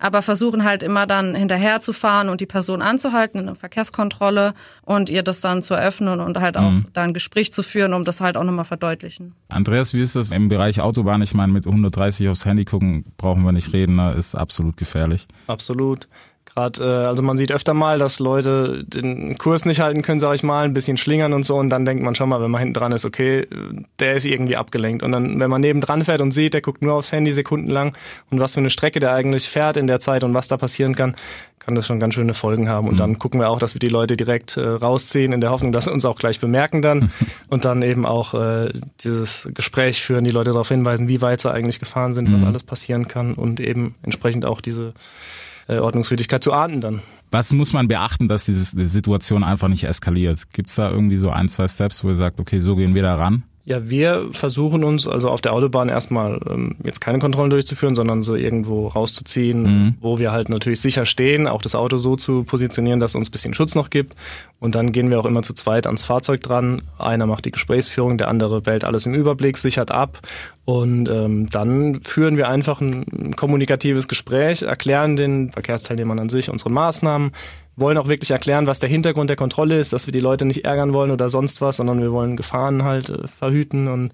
aber 0.00 0.22
versuchen 0.22 0.64
halt 0.64 0.82
immer 0.82 1.06
dann 1.06 1.34
hinterher 1.34 1.80
zu 1.80 1.92
fahren 1.92 2.28
und 2.28 2.40
die 2.40 2.46
Person 2.46 2.82
anzuhalten 2.82 3.38
in 3.38 3.48
einer 3.48 3.54
Verkehrskontrolle 3.54 4.54
und 4.82 5.10
ihr 5.10 5.22
das 5.22 5.40
dann 5.40 5.62
zu 5.62 5.74
eröffnen 5.74 6.20
und 6.20 6.38
halt 6.40 6.56
auch 6.56 6.70
mhm. 6.70 6.86
da 6.94 7.02
ein 7.02 7.14
Gespräch 7.14 7.52
zu 7.52 7.62
führen, 7.62 7.92
um 7.92 8.04
das 8.04 8.20
halt 8.20 8.36
auch 8.36 8.44
nochmal 8.44 8.64
verdeutlichen. 8.64 9.34
Andreas, 9.48 9.94
wie 9.94 10.00
ist 10.00 10.16
das 10.16 10.32
im 10.32 10.48
Bereich 10.48 10.80
Autobahn? 10.80 11.22
Ich 11.22 11.34
meine, 11.34 11.52
mit 11.52 11.66
130 11.66 12.28
aufs 12.28 12.46
Handy 12.46 12.64
gucken 12.64 13.04
brauchen 13.16 13.44
wir 13.44 13.52
nicht 13.52 13.72
reden, 13.72 13.96
ne? 13.96 14.12
ist 14.12 14.34
absolut 14.34 14.76
gefährlich. 14.76 15.28
Absolut. 15.46 16.08
Gerade, 16.54 16.82
äh, 16.82 17.06
also 17.06 17.22
man 17.22 17.36
sieht 17.36 17.52
öfter 17.52 17.74
mal, 17.74 17.98
dass 17.98 18.18
Leute 18.18 18.84
den 18.84 19.38
Kurs 19.38 19.64
nicht 19.64 19.80
halten 19.80 20.02
können, 20.02 20.20
sag 20.20 20.34
ich 20.34 20.42
mal, 20.42 20.64
ein 20.64 20.72
bisschen 20.72 20.96
schlingern 20.96 21.32
und 21.32 21.44
so 21.44 21.56
und 21.56 21.70
dann 21.70 21.84
denkt 21.84 22.02
man 22.02 22.14
schon 22.14 22.28
mal, 22.28 22.42
wenn 22.42 22.50
man 22.50 22.60
hinten 22.60 22.74
dran 22.74 22.92
ist, 22.92 23.04
okay, 23.04 23.46
der 23.98 24.14
ist 24.14 24.26
irgendwie 24.26 24.56
abgelenkt. 24.56 25.02
Und 25.02 25.12
dann, 25.12 25.38
wenn 25.40 25.50
man 25.50 25.60
nebendran 25.60 26.04
fährt 26.04 26.20
und 26.20 26.32
sieht, 26.32 26.54
der 26.54 26.60
guckt 26.60 26.82
nur 26.82 26.94
aufs 26.94 27.12
Handy 27.12 27.32
sekundenlang 27.32 27.96
und 28.30 28.40
was 28.40 28.54
für 28.54 28.60
eine 28.60 28.70
Strecke 28.70 29.00
der 29.00 29.12
eigentlich 29.12 29.48
fährt 29.48 29.76
in 29.76 29.86
der 29.86 30.00
Zeit 30.00 30.24
und 30.24 30.34
was 30.34 30.48
da 30.48 30.56
passieren 30.56 30.94
kann, 30.94 31.16
kann 31.60 31.74
das 31.74 31.86
schon 31.86 32.00
ganz 32.00 32.14
schöne 32.14 32.34
Folgen 32.34 32.68
haben. 32.68 32.88
Und 32.88 32.94
mhm. 32.94 32.98
dann 32.98 33.18
gucken 33.18 33.38
wir 33.38 33.50
auch, 33.50 33.58
dass 33.58 33.74
wir 33.74 33.78
die 33.78 33.88
Leute 33.88 34.16
direkt 34.16 34.56
äh, 34.56 34.66
rausziehen, 34.66 35.32
in 35.32 35.40
der 35.40 35.50
Hoffnung, 35.50 35.72
dass 35.72 35.84
sie 35.84 35.92
uns 35.92 36.04
auch 36.04 36.18
gleich 36.18 36.40
bemerken 36.40 36.82
dann 36.82 37.12
und 37.48 37.64
dann 37.64 37.82
eben 37.82 38.06
auch 38.06 38.34
äh, 38.34 38.72
dieses 39.04 39.48
Gespräch 39.54 40.02
führen, 40.02 40.24
die 40.24 40.30
Leute 40.30 40.50
darauf 40.50 40.68
hinweisen, 40.68 41.06
wie 41.08 41.20
weit 41.20 41.40
sie 41.40 41.52
eigentlich 41.52 41.78
gefahren 41.78 42.14
sind, 42.14 42.28
mhm. 42.28 42.40
was 42.40 42.48
alles 42.48 42.64
passieren 42.64 43.06
kann 43.06 43.34
und 43.34 43.60
eben 43.60 43.94
entsprechend 44.02 44.46
auch 44.46 44.60
diese 44.60 44.94
Ordnungswidrigkeit 45.78 46.42
zu 46.42 46.52
ahnden 46.52 46.80
dann. 46.80 47.02
Was 47.30 47.52
muss 47.52 47.72
man 47.72 47.86
beachten, 47.86 48.26
dass 48.26 48.44
diese 48.44 48.86
Situation 48.86 49.44
einfach 49.44 49.68
nicht 49.68 49.84
eskaliert? 49.84 50.50
Gibt 50.52 50.68
es 50.68 50.74
da 50.74 50.90
irgendwie 50.90 51.16
so 51.16 51.30
ein, 51.30 51.48
zwei 51.48 51.68
Steps, 51.68 52.02
wo 52.02 52.08
ihr 52.08 52.16
sagt, 52.16 52.40
okay, 52.40 52.58
so 52.58 52.74
gehen 52.74 52.94
wir 52.94 53.02
da 53.04 53.14
ran? 53.14 53.44
Ja, 53.64 53.90
wir 53.90 54.28
versuchen 54.32 54.84
uns 54.84 55.06
also 55.06 55.28
auf 55.28 55.42
der 55.42 55.52
Autobahn 55.52 55.90
erstmal 55.90 56.40
ähm, 56.48 56.76
jetzt 56.82 57.00
keine 57.00 57.18
Kontrollen 57.18 57.50
durchzuführen, 57.50 57.94
sondern 57.94 58.22
so 58.22 58.34
irgendwo 58.34 58.88
rauszuziehen, 58.88 59.62
mhm. 59.62 59.94
wo 60.00 60.18
wir 60.18 60.32
halt 60.32 60.48
natürlich 60.48 60.80
sicher 60.80 61.04
stehen, 61.04 61.46
auch 61.46 61.60
das 61.60 61.74
Auto 61.74 61.98
so 61.98 62.16
zu 62.16 62.44
positionieren, 62.44 63.00
dass 63.00 63.12
es 63.12 63.16
uns 63.16 63.28
ein 63.28 63.32
bisschen 63.32 63.52
Schutz 63.54 63.74
noch 63.74 63.90
gibt. 63.90 64.16
Und 64.60 64.74
dann 64.74 64.92
gehen 64.92 65.10
wir 65.10 65.20
auch 65.20 65.26
immer 65.26 65.42
zu 65.42 65.52
zweit 65.52 65.86
ans 65.86 66.04
Fahrzeug 66.04 66.40
dran. 66.40 66.82
Einer 66.98 67.26
macht 67.26 67.44
die 67.44 67.50
Gesprächsführung, 67.50 68.16
der 68.16 68.28
andere 68.28 68.62
bellt 68.62 68.84
alles 68.84 69.04
im 69.04 69.14
Überblick, 69.14 69.58
sichert 69.58 69.90
ab. 69.90 70.20
Und 70.64 71.08
ähm, 71.08 71.50
dann 71.50 72.00
führen 72.04 72.38
wir 72.38 72.48
einfach 72.48 72.80
ein 72.80 73.36
kommunikatives 73.36 74.08
Gespräch, 74.08 74.62
erklären 74.62 75.16
den 75.16 75.50
Verkehrsteilnehmern 75.50 76.18
an 76.18 76.28
sich 76.30 76.50
unsere 76.50 76.70
Maßnahmen, 76.70 77.32
wollen 77.80 77.98
auch 77.98 78.08
wirklich 78.08 78.30
erklären, 78.30 78.66
was 78.66 78.78
der 78.78 78.88
Hintergrund 78.88 79.30
der 79.30 79.36
Kontrolle 79.36 79.78
ist, 79.78 79.92
dass 79.92 80.06
wir 80.06 80.12
die 80.12 80.20
Leute 80.20 80.44
nicht 80.44 80.64
ärgern 80.64 80.92
wollen 80.92 81.10
oder 81.10 81.28
sonst 81.28 81.60
was, 81.60 81.76
sondern 81.76 82.00
wir 82.00 82.12
wollen 82.12 82.36
Gefahren 82.36 82.84
halt 82.84 83.10
äh, 83.10 83.26
verhüten 83.26 83.88
und 83.88 84.12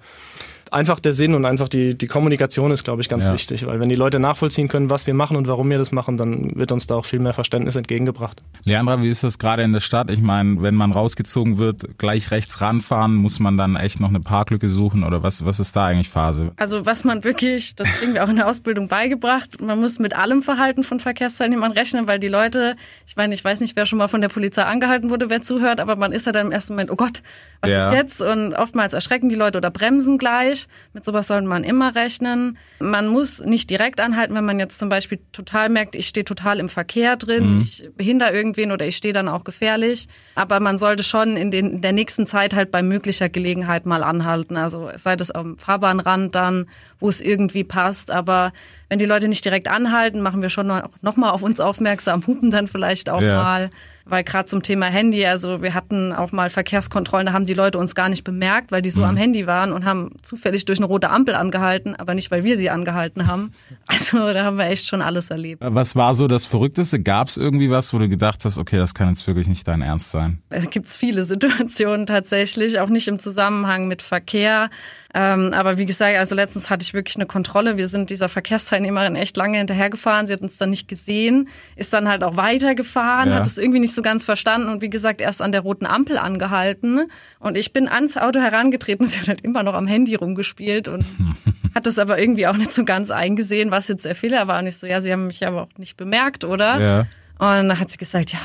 einfach 0.73 1.01
der 1.01 1.13
Sinn 1.13 1.35
und 1.35 1.45
einfach 1.45 1.69
die, 1.69 1.97
die 1.97 2.07
Kommunikation 2.07 2.71
ist, 2.71 2.85
glaube 2.85 3.03
ich, 3.03 3.09
ganz 3.09 3.27
ja. 3.27 3.33
wichtig, 3.33 3.67
weil 3.67 3.81
wenn 3.81 3.89
die 3.89 3.95
Leute 3.95 4.19
nachvollziehen 4.19 4.69
können, 4.69 4.91
was 4.91 5.07
wir 5.07 5.15
machen 5.15 5.37
und 5.37 5.49
warum 5.49 5.71
wir 5.71 5.79
das 5.79 5.93
machen, 5.93 6.17
dann 6.17 6.57
wird 6.57 6.73
uns 6.73 6.87
da 6.87 6.97
auch 6.97 7.05
viel 7.05 7.19
mehr 7.19 7.33
Verständnis 7.33 7.77
entgegengebracht. 7.77 8.43
Leandra, 8.65 9.03
wie 9.03 9.09
ist 9.09 9.25
das 9.25 9.39
gerade 9.39 9.63
in 9.63 9.73
der 9.73 9.81
Stadt? 9.81 10.11
Ich 10.11 10.21
meine, 10.21 10.63
wenn 10.63 10.75
man 10.75 10.93
rausgezogen 10.93 11.59
wird, 11.59 11.99
gleich 11.99 12.31
rechts 12.31 12.61
ranfahren, 12.61 13.15
muss 13.15 13.41
man 13.41 13.57
dann 13.57 13.77
echt 13.77 14.01
noch 14.01 14.09
eine 14.09 14.21
Parklücke 14.21 14.69
suchen 14.69 15.05
oder 15.05 15.23
was, 15.23 15.45
was 15.45 15.61
ist 15.61 15.77
da 15.77 15.87
eigentlich 15.87 16.09
Phase? 16.09 16.53
Also 16.57 16.87
was 16.87 17.05
man 17.05 17.25
wirklich, 17.25 17.75
das 17.75 17.89
kriegen 17.99 18.15
wir 18.15 18.25
auch 18.25 18.29
in 18.29 18.37
der 18.37 18.49
Ausbildung 18.49 18.89
beigebracht, 18.89 19.61
man 19.61 19.81
muss 19.81 19.99
mit 19.99 20.17
allem 20.17 20.43
Verhalten 20.43 20.85
von 20.85 21.01
Verkehrsteilnehmern 21.01 21.73
rechnen, 21.73 22.07
weil 22.07 22.19
die 22.19 22.29
Leute, 22.29 22.77
ich 23.07 23.17
meine, 23.17 23.35
ich 23.35 23.45
weiß 23.45 23.61
nicht, 23.61 23.77
wer 23.77 23.87
schon 23.87 23.99
mal 23.99 24.09
von 24.09 24.21
der 24.21 24.29
Polizei 24.29 24.63
angehalten 24.63 25.11
wurde, 25.11 25.29
wer 25.31 25.43
zuhört, 25.43 25.81
aber 25.81 25.97
man 25.97 26.13
ist 26.13 26.27
ja 26.27 26.33
dann 26.33 26.47
im 26.47 26.53
ersten 26.53 26.73
Moment, 26.73 26.91
oh 26.91 26.97
Gott, 26.97 27.23
was 27.61 27.71
ja. 27.71 27.89
ist 27.89 27.95
jetzt? 27.95 28.21
Und 28.21 28.55
oftmals 28.55 28.93
erschrecken 28.93 29.29
die 29.29 29.35
Leute 29.35 29.59
oder 29.59 29.71
bremsen 29.71 30.19
gleich. 30.19 30.56
Mit 30.93 31.05
sowas 31.05 31.29
sollte 31.29 31.47
man 31.47 31.65
immer 31.65 31.95
rechnen. 31.95 32.59
Man 32.79 33.09
muss 33.09 33.41
nicht 33.41 33.71
direkt 33.71 34.01
anhalten, 34.01 34.35
wenn 34.35 34.45
man 34.45 34.59
jetzt 34.59 34.79
zum 34.79 34.89
Beispiel 34.89 35.19
total 35.33 35.69
merkt, 35.69 35.95
ich 35.95 36.09
stehe 36.09 36.25
total 36.25 36.59
im 36.59 36.69
Verkehr 36.69 37.17
drin, 37.17 37.57
mhm. 37.57 37.61
ich 37.61 37.89
behindere 37.97 38.33
irgendwen 38.33 38.73
oder 38.73 38.87
ich 38.87 38.97
stehe 38.97 39.15
dann 39.15 39.29
auch 39.29 39.45
gefährlich. 39.45 40.09
Aber 40.35 40.61
man 40.61 40.79
sollte 40.79 41.03
schon 41.03 41.37
in, 41.37 41.51
den, 41.51 41.71
in 41.73 41.81
der 41.81 41.93
nächsten 41.93 42.27
Zeit 42.27 42.55
halt 42.55 42.71
bei 42.71 42.83
möglicher 42.83 43.29
Gelegenheit 43.29 43.87
mal 43.87 44.03
anhalten. 44.03 44.57
Also 44.57 44.91
sei 44.97 45.17
das 45.17 45.31
am 45.31 45.59
Fahrbahnrand 45.59 46.35
dann, 46.35 46.67
wo 46.99 47.09
es 47.09 47.21
irgendwie 47.21 47.65
passt. 47.65 48.11
Aber 48.11 48.53
wenn 48.89 48.99
die 48.99 49.07
Leute 49.07 49.29
nicht 49.29 49.45
direkt 49.45 49.69
anhalten, 49.69 50.21
machen 50.21 50.43
wir 50.43 50.51
schon 50.51 50.67
noch 50.67 51.17
mal 51.17 51.31
auf 51.31 51.43
uns 51.43 51.61
aufmerksam, 51.61 52.27
hupen 52.27 52.51
dann 52.51 52.69
vielleicht 52.69 53.11
auch 53.11 53.23
ja. 53.23 53.43
mal 53.43 53.71
weil 54.09 54.23
gerade 54.23 54.47
zum 54.47 54.63
Thema 54.63 54.87
Handy, 54.87 55.27
also 55.27 55.63
wir 55.63 55.75
hatten 55.75 56.13
auch 56.13 56.31
mal 56.31 56.49
Verkehrskontrollen, 56.49 57.27
da 57.27 57.33
haben 57.33 57.45
die 57.45 57.55
Leute 57.55 57.79
uns 57.79 57.95
gar 57.97 58.09
nicht 58.09 58.23
bemerkt, 58.23 58.71
weil 58.71 58.81
die 58.81 58.91
so 58.91 59.01
mhm. 59.01 59.09
am 59.09 59.17
Handy 59.17 59.47
waren 59.47 59.73
und 59.73 59.85
haben 59.85 60.13
zufällig 60.23 60.65
durch 60.65 60.79
eine 60.79 60.87
rote 60.87 61.11
Ampel 61.11 61.35
angehalten, 61.35 61.97
aber 61.97 62.15
nicht, 62.15 62.31
weil 62.31 62.45
wir 62.45 62.57
sie 62.57 62.71
angehalten 62.71 63.27
haben. 63.27 63.53
Also 63.89 64.33
da 64.33 64.45
haben 64.45 64.59
wir 64.59 64.67
echt 64.67 64.87
schon 64.87 65.01
alles 65.01 65.31
erlebt. 65.31 65.63
Was 65.65 65.97
war 65.97 66.15
so 66.15 66.27
das 66.27 66.45
Verrückteste? 66.45 67.01
Gab 67.01 67.29
es 67.29 67.37
irgendwie 67.37 67.71
was, 67.71 67.95
wo 67.95 67.99
du 67.99 68.09
gedacht 68.09 68.45
hast, 68.45 68.59
okay, 68.59 68.77
das 68.77 68.95
kann 68.95 69.09
jetzt 69.09 69.27
wirklich 69.27 69.49
nicht 69.49 69.67
dein 69.67 69.81
Ernst 69.81 70.11
sein? 70.11 70.41
Da 70.51 70.61
gibt 70.61 70.89
es 70.89 70.97
viele 70.97 71.25
Situationen 71.25 72.07
tatsächlich, 72.07 72.79
auch 72.81 72.89
nicht 72.89 73.09
im 73.09 73.19
Zusammenhang 73.19 73.89
mit 73.89 74.03
Verkehr. 74.03 74.71
Ähm, 75.19 75.55
aber 75.55 75.79
wie 75.79 75.87
gesagt, 75.87 76.19
also 76.19 76.35
letztens 76.35 76.69
hatte 76.69 76.83
ich 76.83 76.93
wirklich 76.93 77.17
eine 77.17 77.25
Kontrolle. 77.25 77.79
Wir 77.79 77.89
sind 77.89 78.11
dieser 78.11 78.29
Verkehrsteilnehmerin 78.29 79.17
echt 79.17 79.35
lange 79.39 79.57
hinterhergefahren. 79.57 80.27
Sie 80.27 80.35
hat 80.35 80.43
uns 80.43 80.59
dann 80.59 80.69
nicht 80.69 80.89
gesehen, 80.89 81.49
ist 81.75 81.95
dann 81.95 82.07
halt 82.07 82.23
auch 82.23 82.37
weitergefahren, 82.37 83.31
ja. 83.31 83.37
hat 83.37 83.47
es 83.47 83.57
irgendwie 83.57 83.81
nicht 83.81 83.95
so 83.95 84.03
ganz 84.03 84.25
verstanden 84.25 84.69
und 84.69 84.83
wie 84.83 84.91
gesagt 84.91 85.23
erst 85.23 85.41
an 85.41 85.53
der 85.53 85.63
roten 85.63 85.87
Ampel 85.87 86.19
angehalten. 86.19 87.11
Und 87.39 87.57
ich 87.57 87.73
bin 87.73 87.89
ans 87.89 88.19
Auto 88.19 88.41
herangetreten. 88.41 89.07
Sie 89.09 89.19
hat 89.21 89.29
halt 89.29 89.41
immer 89.41 89.63
noch 89.63 89.73
am 89.73 89.87
Handy 89.87 90.17
rumgespielt 90.17 90.87
und 90.87 91.07
hat 91.75 91.87
das 91.87 91.99
aber 91.99 92.19
irgendwie 92.19 92.47
auch 92.47 92.59
nicht 92.59 92.75
so 92.75 92.85
ganz 92.85 93.11
eingesehen, 93.11 93.71
was 93.71 93.89
jetzt 93.89 94.05
der 94.05 94.17
Fehler 94.17 94.49
war. 94.49 94.59
Und 94.59 94.67
ich 94.67 94.77
so, 94.77 94.87
ja, 94.87 95.01
Sie 95.01 95.11
haben 95.11 95.29
mich 95.29 95.47
aber 95.47 95.63
auch 95.63 95.79
nicht 95.79 95.97
bemerkt, 95.97 96.45
oder? 96.45 96.79
Ja. 96.79 97.01
Und 97.39 97.69
dann 97.69 97.81
hat 97.81 97.91
sie 97.91 97.97
gesagt, 97.97 98.33
ja, 98.33 98.41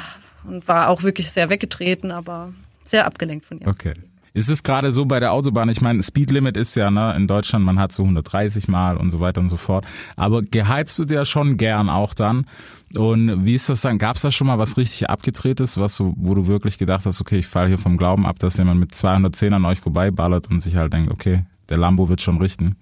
und 0.46 0.70
war 0.70 0.88
auch 0.88 1.04
wirklich 1.04 1.32
sehr 1.32 1.50
weggetreten, 1.50 2.12
aber 2.12 2.54
sehr 2.86 3.06
abgelenkt 3.06 3.46
von 3.46 3.60
ihr. 3.60 3.68
Okay. 3.68 3.94
Ist 4.34 4.50
es 4.50 4.64
gerade 4.64 4.92
so 4.92 5.06
bei 5.06 5.20
der 5.20 5.34
Autobahn? 5.34 5.68
Ich 5.70 5.82
meine, 5.82 6.02
Speedlimit 6.02 6.56
ist 6.56 6.76
ja 6.76 6.90
ne, 6.90 7.14
in 7.16 7.28
Deutschland, 7.28 7.66
man 7.66 7.80
hat 7.80 7.92
so 7.92 8.04
130 8.04 8.70
Mal 8.70 8.96
und 8.96 9.12
so 9.12 9.20
weiter 9.20 9.42
und 9.42 9.50
so 9.50 9.58
fort. 9.58 9.86
Aber 10.16 10.42
geheizt 10.42 10.98
du 11.00 11.06
dir 11.06 11.26
schon 11.26 11.58
gern 11.58 11.90
auch 11.90 12.14
dann? 12.14 12.46
Und 12.96 13.46
wie 13.46 13.56
ist 13.56 13.68
das 13.70 13.82
dann? 13.82 13.98
Gab 13.98 14.16
es 14.16 14.22
da 14.22 14.32
schon 14.32 14.48
mal 14.48 14.58
was 14.58 14.78
richtig 14.78 15.10
abgedrehtes, 15.10 15.78
was 15.78 15.96
so, 15.96 16.14
wo 16.18 16.34
du 16.34 16.48
wirklich 16.48 16.78
gedacht 16.78 17.06
hast, 17.06 17.20
okay, 17.20 17.40
ich 17.40 17.48
falle 17.48 17.68
hier 17.68 17.78
vom 17.78 17.98
Glauben 17.98 18.26
ab, 18.26 18.40
dass 18.40 18.58
jemand 18.58 18.80
mit 18.80 18.96
210 18.96 19.54
an 19.54 19.66
euch 19.66 19.80
vorbeiballert 19.80 20.50
und 20.50 20.60
sich 20.60 20.76
halt 20.78 20.94
denkt, 20.94 21.12
okay, 21.12 21.44
der 21.70 21.78
Lambo 21.78 22.08
wird 22.08 22.22
schon 22.22 22.40
richten? 22.40 22.78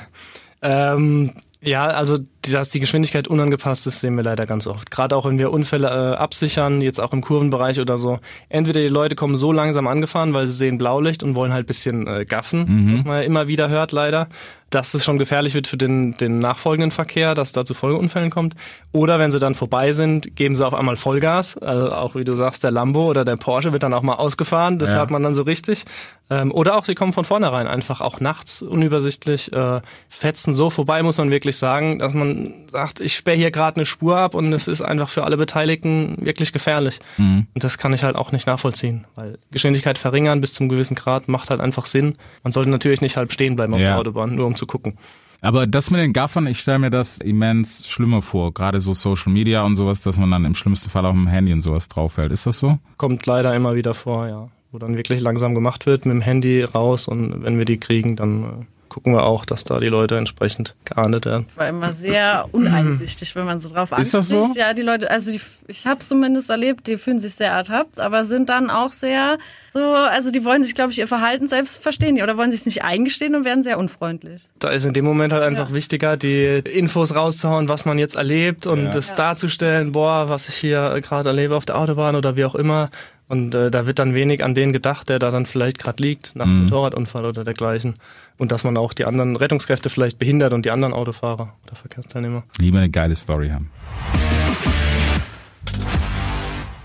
ähm, 0.62 1.32
ja, 1.62 1.86
also 1.86 2.18
dass 2.52 2.68
die 2.68 2.80
Geschwindigkeit 2.80 3.28
unangepasst 3.28 3.86
ist, 3.86 4.00
sehen 4.00 4.16
wir 4.16 4.22
leider 4.22 4.46
ganz 4.46 4.66
oft. 4.66 4.90
Gerade 4.90 5.16
auch 5.16 5.26
wenn 5.26 5.38
wir 5.38 5.52
Unfälle 5.52 5.88
äh, 5.88 6.16
absichern, 6.16 6.80
jetzt 6.80 7.00
auch 7.00 7.12
im 7.12 7.20
Kurvenbereich 7.20 7.80
oder 7.80 7.98
so. 7.98 8.18
Entweder 8.48 8.80
die 8.80 8.88
Leute 8.88 9.14
kommen 9.14 9.36
so 9.36 9.52
langsam 9.52 9.86
angefahren, 9.86 10.34
weil 10.34 10.46
sie 10.46 10.52
sehen 10.52 10.78
Blaulicht 10.78 11.22
und 11.22 11.34
wollen 11.34 11.52
halt 11.52 11.66
bisschen 11.66 12.06
äh, 12.06 12.24
gaffen, 12.24 12.64
mhm. 12.66 12.94
was 12.96 13.04
man 13.04 13.16
ja 13.20 13.22
immer 13.22 13.48
wieder 13.48 13.68
hört 13.68 13.92
leider, 13.92 14.28
dass 14.70 14.94
es 14.94 15.04
schon 15.04 15.18
gefährlich 15.18 15.54
wird 15.54 15.66
für 15.66 15.76
den, 15.76 16.12
den 16.12 16.38
nachfolgenden 16.38 16.90
Verkehr, 16.90 17.34
dass 17.34 17.52
da 17.52 17.64
zu 17.64 17.74
Folgeunfällen 17.74 18.30
kommt. 18.30 18.54
Oder 18.92 19.18
wenn 19.18 19.30
sie 19.30 19.38
dann 19.38 19.54
vorbei 19.54 19.92
sind, 19.92 20.34
geben 20.36 20.56
sie 20.56 20.66
auf 20.66 20.74
einmal 20.74 20.96
Vollgas. 20.96 21.56
Also 21.58 21.90
auch 21.90 22.14
wie 22.14 22.24
du 22.24 22.32
sagst, 22.32 22.64
der 22.64 22.70
Lambo 22.70 23.08
oder 23.08 23.24
der 23.24 23.36
Porsche 23.36 23.72
wird 23.72 23.82
dann 23.82 23.94
auch 23.94 24.02
mal 24.02 24.14
ausgefahren, 24.14 24.78
das 24.78 24.90
ja. 24.90 24.98
hört 24.98 25.10
man 25.10 25.22
dann 25.22 25.34
so 25.34 25.42
richtig. 25.42 25.84
Ähm, 26.30 26.50
oder 26.52 26.76
auch 26.76 26.84
sie 26.84 26.94
kommen 26.94 27.12
von 27.12 27.24
vornherein 27.24 27.66
einfach 27.66 28.00
auch 28.00 28.20
nachts 28.20 28.62
unübersichtlich, 28.62 29.52
äh, 29.52 29.80
fetzen 30.08 30.54
so 30.54 30.70
vorbei, 30.70 31.02
muss 31.02 31.18
man 31.18 31.30
wirklich 31.30 31.56
sagen, 31.56 31.98
dass 31.98 32.14
man 32.14 32.33
sagt, 32.66 33.00
ich 33.00 33.14
sperre 33.14 33.36
hier 33.36 33.50
gerade 33.50 33.76
eine 33.76 33.86
Spur 33.86 34.18
ab 34.18 34.34
und 34.34 34.52
es 34.52 34.68
ist 34.68 34.82
einfach 34.82 35.08
für 35.08 35.24
alle 35.24 35.36
Beteiligten 35.36 36.16
wirklich 36.20 36.52
gefährlich. 36.52 37.00
Mhm. 37.18 37.46
Und 37.52 37.64
das 37.64 37.78
kann 37.78 37.92
ich 37.92 38.04
halt 38.04 38.16
auch 38.16 38.32
nicht 38.32 38.46
nachvollziehen, 38.46 39.06
weil 39.14 39.38
Geschwindigkeit 39.50 39.98
verringern 39.98 40.40
bis 40.40 40.52
zum 40.52 40.68
gewissen 40.68 40.94
Grad 40.94 41.28
macht 41.28 41.50
halt 41.50 41.60
einfach 41.60 41.86
Sinn. 41.86 42.14
Man 42.42 42.52
sollte 42.52 42.70
natürlich 42.70 43.00
nicht 43.00 43.16
halb 43.16 43.32
stehen 43.32 43.56
bleiben 43.56 43.74
auf 43.74 43.80
ja. 43.80 43.88
der 43.88 43.98
Autobahn, 43.98 44.34
nur 44.34 44.46
um 44.46 44.56
zu 44.56 44.66
gucken. 44.66 44.98
Aber 45.44 45.66
das 45.66 45.90
mit 45.90 46.00
den 46.00 46.14
Gaffern, 46.14 46.46
ich 46.46 46.60
stelle 46.60 46.78
mir 46.78 46.90
das 46.90 47.18
immens 47.18 47.86
schlimmer 47.86 48.22
vor, 48.22 48.54
gerade 48.54 48.80
so 48.80 48.94
Social 48.94 49.30
Media 49.30 49.62
und 49.62 49.76
sowas, 49.76 50.00
dass 50.00 50.18
man 50.18 50.30
dann 50.30 50.46
im 50.46 50.54
schlimmsten 50.54 50.88
Fall 50.88 51.04
auch 51.04 51.12
im 51.12 51.26
Handy 51.26 51.52
und 51.52 51.60
sowas 51.60 51.88
draufhält. 51.88 52.32
Ist 52.32 52.46
das 52.46 52.58
so? 52.58 52.78
Kommt 52.96 53.26
leider 53.26 53.54
immer 53.54 53.74
wieder 53.74 53.92
vor, 53.92 54.26
ja. 54.26 54.48
Wo 54.72 54.78
dann 54.78 54.96
wirklich 54.96 55.20
langsam 55.20 55.54
gemacht 55.54 55.84
wird, 55.84 56.06
mit 56.06 56.14
dem 56.14 56.22
Handy 56.22 56.64
raus 56.64 57.08
und 57.08 57.44
wenn 57.44 57.58
wir 57.58 57.66
die 57.66 57.76
kriegen, 57.76 58.16
dann 58.16 58.42
äh, 58.42 58.46
gucken 58.94 59.12
wir 59.12 59.24
auch, 59.24 59.44
dass 59.44 59.64
da 59.64 59.80
die 59.80 59.88
Leute 59.88 60.16
entsprechend 60.16 60.76
geahndet 60.84 61.26
werden. 61.26 61.46
War 61.56 61.68
immer 61.68 61.92
sehr 61.92 62.44
uneinsichtig, 62.52 63.34
wenn 63.34 63.44
man 63.44 63.58
so 63.60 63.68
drauf 63.68 63.90
Ist 63.98 64.14
das 64.14 64.28
so? 64.28 64.52
Ja, 64.54 64.72
die 64.72 64.82
Leute, 64.82 65.10
also 65.10 65.32
die, 65.32 65.40
ich 65.66 65.84
habe 65.88 65.98
es 65.98 66.08
zumindest 66.08 66.48
erlebt, 66.48 66.86
die 66.86 66.96
fühlen 66.96 67.18
sich 67.18 67.34
sehr 67.34 67.50
ertappt, 67.50 67.98
aber 67.98 68.24
sind 68.24 68.48
dann 68.48 68.70
auch 68.70 68.92
sehr 68.92 69.38
so, 69.72 69.82
also 69.82 70.30
die 70.30 70.44
wollen 70.44 70.62
sich, 70.62 70.76
glaube 70.76 70.92
ich, 70.92 70.98
ihr 71.00 71.08
Verhalten 71.08 71.48
selbst 71.48 71.82
verstehen 71.82 72.22
oder 72.22 72.36
wollen 72.36 72.52
sich 72.52 72.60
es 72.60 72.66
nicht 72.66 72.84
eingestehen 72.84 73.34
und 73.34 73.44
werden 73.44 73.64
sehr 73.64 73.76
unfreundlich. 73.76 74.44
Da 74.60 74.68
ist 74.68 74.84
in 74.84 74.92
dem 74.92 75.04
Moment 75.04 75.32
halt 75.32 75.42
einfach 75.42 75.70
Ja. 75.70 75.74
wichtiger, 75.74 76.16
die 76.16 76.44
Infos 76.58 77.16
rauszuhauen, 77.16 77.68
was 77.68 77.84
man 77.84 77.98
jetzt 77.98 78.14
erlebt 78.14 78.68
und 78.68 78.84
Ja. 78.84 78.90
das 78.92 79.08
Ja. 79.10 79.16
darzustellen, 79.16 79.90
boah, 79.90 80.28
was 80.28 80.48
ich 80.48 80.54
hier 80.54 81.00
gerade 81.02 81.30
erlebe 81.30 81.56
auf 81.56 81.64
der 81.64 81.76
Autobahn 81.76 82.14
oder 82.14 82.36
wie 82.36 82.44
auch 82.44 82.54
immer. 82.54 82.90
Und 83.34 83.52
äh, 83.52 83.68
da 83.68 83.84
wird 83.84 83.98
dann 83.98 84.14
wenig 84.14 84.44
an 84.44 84.54
den 84.54 84.72
gedacht, 84.72 85.08
der 85.08 85.18
da 85.18 85.32
dann 85.32 85.44
vielleicht 85.44 85.80
gerade 85.80 86.00
liegt, 86.00 86.36
nach 86.36 86.44
einem 86.46 86.58
Mhm. 86.58 86.64
Motorradunfall 86.66 87.24
oder 87.24 87.42
dergleichen. 87.42 87.96
Und 88.38 88.52
dass 88.52 88.62
man 88.62 88.76
auch 88.76 88.92
die 88.92 89.06
anderen 89.06 89.34
Rettungskräfte 89.34 89.90
vielleicht 89.90 90.20
behindert 90.20 90.52
und 90.52 90.64
die 90.64 90.70
anderen 90.70 90.94
Autofahrer 90.94 91.52
oder 91.66 91.74
Verkehrsteilnehmer. 91.74 92.44
Lieber 92.60 92.78
eine 92.78 92.90
geile 92.90 93.16
Story 93.16 93.48
haben. 93.48 93.72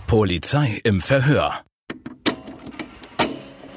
Polizei 0.08 0.82
im 0.84 1.02
Verhör. 1.02 1.62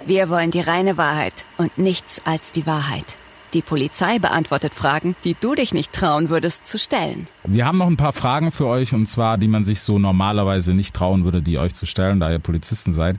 Wir 0.07 0.31
wollen 0.31 0.51
die 0.51 0.61
reine 0.61 0.97
Wahrheit 0.97 1.45
und 1.59 1.77
nichts 1.77 2.23
als 2.25 2.53
die 2.53 2.65
Wahrheit. 2.65 3.17
Die 3.55 3.61
Polizei 3.61 4.19
beantwortet 4.19 4.73
Fragen, 4.73 5.15
die 5.25 5.37
du 5.39 5.55
dich 5.55 5.75
nicht 5.75 5.93
trauen 5.93 6.31
würdest 6.31 6.67
zu 6.67 6.79
stellen. 6.79 7.29
Wir 7.45 7.67
haben 7.67 7.77
noch 7.77 7.87
ein 7.87 7.99
paar 7.99 8.15
Fragen 8.15 8.51
für 8.51 8.67
euch 8.67 8.95
und 8.95 9.05
zwar, 9.07 9.37
die 9.37 9.49
man 9.49 9.67
sich 9.67 9.83
so 9.83 9.99
normalerweise 9.99 10.73
nicht 10.73 10.95
trauen 10.95 11.25
würde, 11.25 11.43
die 11.43 11.59
euch 11.59 11.75
zu 11.75 11.85
stellen, 11.85 12.19
da 12.19 12.31
ihr 12.31 12.39
Polizisten 12.39 12.95
seid. 12.95 13.17